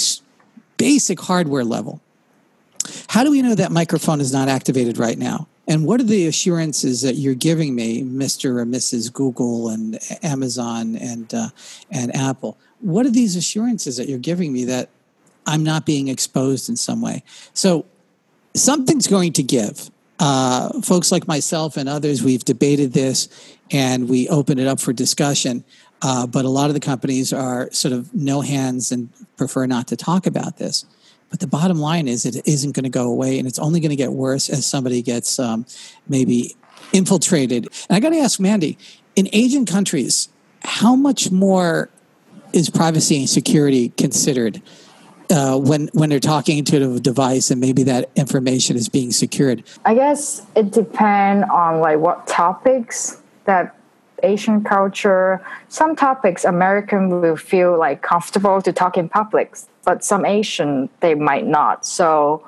[0.78, 2.02] basic hardware level,
[3.08, 5.48] how do we know that microphone is not activated right now?
[5.68, 8.60] And what are the assurances that you're giving me, Mr.
[8.60, 9.12] or Mrs.
[9.12, 11.50] Google and Amazon and uh,
[11.90, 12.58] and Apple?
[12.82, 14.90] What are these assurances that you're giving me that
[15.48, 17.24] I'm not being exposed in some way?
[17.54, 17.86] So
[18.54, 19.90] something's going to give.
[20.18, 23.28] Uh, folks like myself and others, we've debated this
[23.72, 25.64] and we open it up for discussion.
[26.02, 29.88] Uh, but a lot of the companies are sort of no hands and prefer not
[29.88, 30.86] to talk about this.
[31.30, 33.90] But the bottom line is, it isn't going to go away, and it's only going
[33.90, 35.66] to get worse as somebody gets um,
[36.08, 36.56] maybe
[36.94, 37.68] infiltrated.
[37.90, 38.78] And I got to ask Mandy,
[39.16, 40.30] in Asian countries,
[40.64, 41.90] how much more
[42.54, 44.62] is privacy and security considered
[45.30, 49.64] uh, when when they're talking to a device and maybe that information is being secured?
[49.84, 53.76] I guess it depends on like what topics that
[54.24, 55.46] Asian culture.
[55.70, 61.16] Some topics American will feel like comfortable to talk in public but some Asian they
[61.16, 61.86] might not.
[61.86, 62.44] So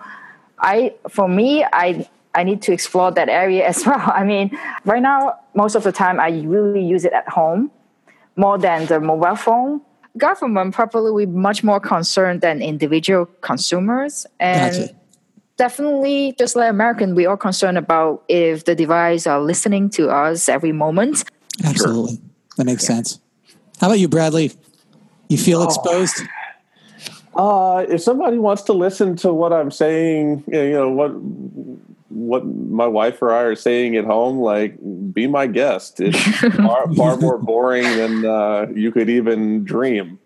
[0.59, 4.11] I for me I I need to explore that area as well.
[4.13, 7.71] I mean, right now most of the time I really use it at home
[8.35, 9.81] more than the mobile phone.
[10.17, 14.95] Government probably much more concerned than individual consumers and gotcha.
[15.57, 20.47] Definitely just like American, we are concerned about if the device are listening to us
[20.47, 21.23] every moment.
[21.63, 22.15] Absolutely.
[22.15, 22.23] Sure.
[22.57, 22.95] That makes yeah.
[22.95, 23.19] sense.
[23.79, 24.51] How about you, Bradley?
[25.29, 25.65] You feel oh.
[25.65, 26.21] exposed?
[27.35, 31.11] Uh, if somebody wants to listen to what I'm saying, you know what
[32.09, 34.75] what my wife or I are saying at home, like
[35.13, 35.99] be my guest.
[35.99, 36.17] It's
[36.55, 40.17] far, far more boring than uh, you could even dream.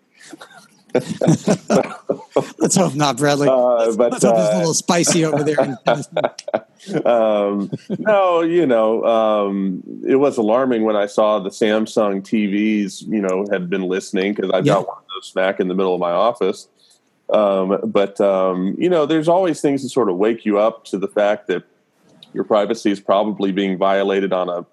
[0.94, 3.48] Let's hope not, Bradley.
[3.48, 5.60] Uh, but, let's hope it's a little uh, spicy over there.
[7.06, 13.20] um, no, you know, um, it was alarming when I saw the Samsung TVs, you
[13.20, 14.74] know, had been listening because I've yeah.
[14.74, 16.68] got one of those smack in the middle of my office.
[17.30, 20.98] Um, but um, you know, there's always things that sort of wake you up to
[20.98, 21.64] the fact that
[22.34, 24.66] your privacy is probably being violated on a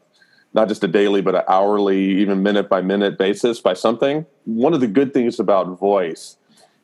[0.54, 4.26] not just a daily but an hourly, even minute by minute basis by something.
[4.46, 6.38] One of the good things about voice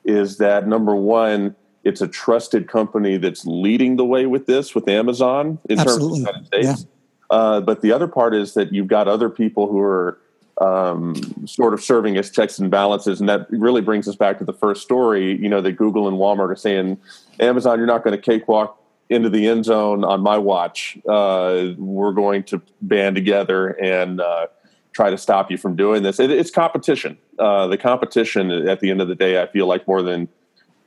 [0.03, 4.87] is that number one, it's a trusted company that's leading the way with this with
[4.87, 5.79] Amazon in Absolutely.
[5.79, 6.85] terms of the United States.
[6.85, 7.37] Yeah.
[7.37, 10.19] Uh, but the other part is that you've got other people who are
[10.61, 13.19] um, sort of serving as checks and balances.
[13.19, 16.17] And that really brings us back to the first story, you know, that Google and
[16.17, 16.97] Walmart are saying,
[17.39, 18.79] Amazon, you're not going to cakewalk
[19.09, 20.97] into the end zone on my watch.
[21.07, 24.47] Uh, we're going to band together and uh,
[24.93, 26.19] try to stop you from doing this.
[26.19, 27.17] It, it's competition.
[27.37, 30.27] Uh, the competition, at the end of the day, I feel like more than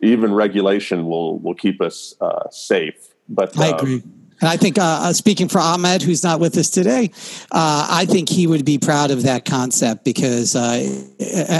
[0.00, 3.14] even regulation will will keep us uh, safe.
[3.28, 4.02] But I agree.
[4.40, 7.10] And I think, uh, uh, speaking for Ahmed, who's not with us today,
[7.50, 11.04] uh, I think he would be proud of that concept because uh,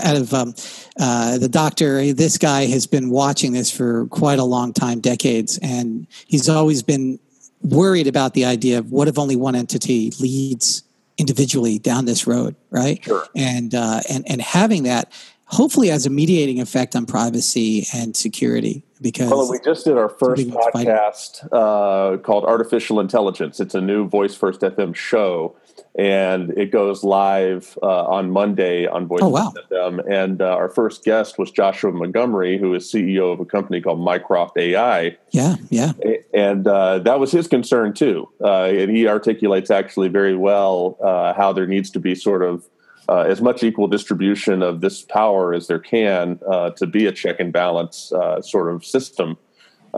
[0.05, 0.55] out of um,
[0.99, 5.59] uh, the doctor, this guy has been watching this for quite a long time, decades,
[5.63, 7.19] and he's always been
[7.63, 10.85] worried about the idea of what if only one entity leads
[11.17, 13.03] individually down this road, right?
[13.05, 13.27] Sure.
[13.35, 15.13] And uh, and and having that
[15.47, 20.09] hopefully has a mediating effect on privacy and security because well, we just did our
[20.09, 25.57] first podcast uh, called artificial intelligence it's a new voice first fm show
[25.99, 29.53] and it goes live uh, on Monday on Voice oh, wow.
[29.71, 30.01] FM.
[30.09, 34.01] And uh, our first guest was Joshua Montgomery, who is CEO of a company called
[34.01, 35.17] Mycroft AI.
[35.31, 35.93] Yeah, yeah.
[36.33, 38.29] And uh, that was his concern too.
[38.41, 42.69] Uh, and he articulates actually very well uh, how there needs to be sort of
[43.09, 46.39] uh, as much equal distribution of this power as there can
[46.77, 49.37] to be a check and balance sort of system.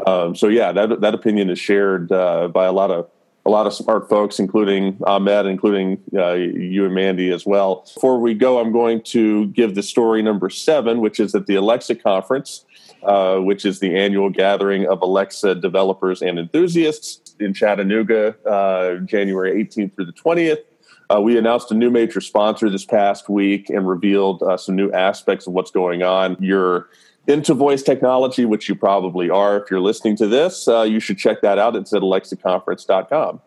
[0.06, 3.11] Um, so yeah, that that opinion is shared by a lot of
[3.46, 7.86] a lot of smart folks, including Ahmed, including uh, you and Mandy as well.
[7.94, 11.54] Before we go, I'm going to give the story number seven, which is at the
[11.54, 12.64] Alexa conference,
[13.02, 19.64] uh, which is the annual gathering of Alexa developers and enthusiasts in Chattanooga, uh, January
[19.64, 20.58] 18th through the 20th.
[21.11, 24.92] Uh, we announced a new major sponsor this past week and revealed uh, some new
[24.92, 26.36] aspects of what's going on.
[26.38, 26.88] You're
[27.26, 31.18] into voice technology, which you probably are if you're listening to this, uh, you should
[31.18, 31.74] check that out.
[31.74, 33.40] It's at alexaconference.com.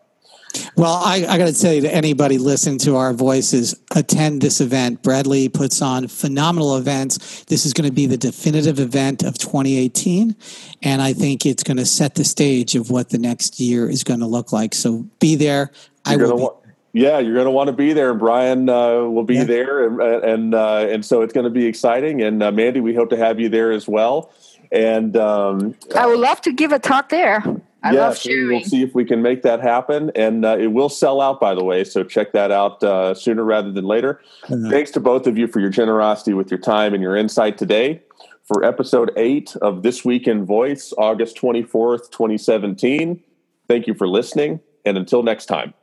[0.76, 4.60] Well, I, I got to tell you to anybody listening to our voices, attend this
[4.60, 5.02] event.
[5.02, 7.44] Bradley puts on phenomenal events.
[7.44, 10.36] This is going to be the definitive event of 2018,
[10.82, 14.04] and I think it's going to set the stage of what the next year is
[14.04, 14.74] going to look like.
[14.74, 15.72] So be there.
[16.08, 16.63] You're I will.
[16.94, 18.14] Wa- yeah, you're going to want to be there.
[18.14, 19.44] Brian uh, will be yeah.
[19.44, 22.22] there, and and uh, and so it's going to be exciting.
[22.22, 24.32] And uh, Mandy, we hope to have you there as well.
[24.72, 27.42] And um, I would love to give a talk there.
[27.82, 28.48] I yeah, love sharing.
[28.48, 31.54] We'll see if we can make that happen, and uh, it will sell out, by
[31.54, 31.84] the way.
[31.84, 34.22] So check that out uh, sooner rather than later.
[34.44, 34.70] Mm-hmm.
[34.70, 38.02] Thanks to both of you for your generosity with your time and your insight today.
[38.44, 43.22] For episode eight of This Week in Voice, August twenty fourth, twenty seventeen.
[43.68, 45.74] Thank you for listening, and until next time.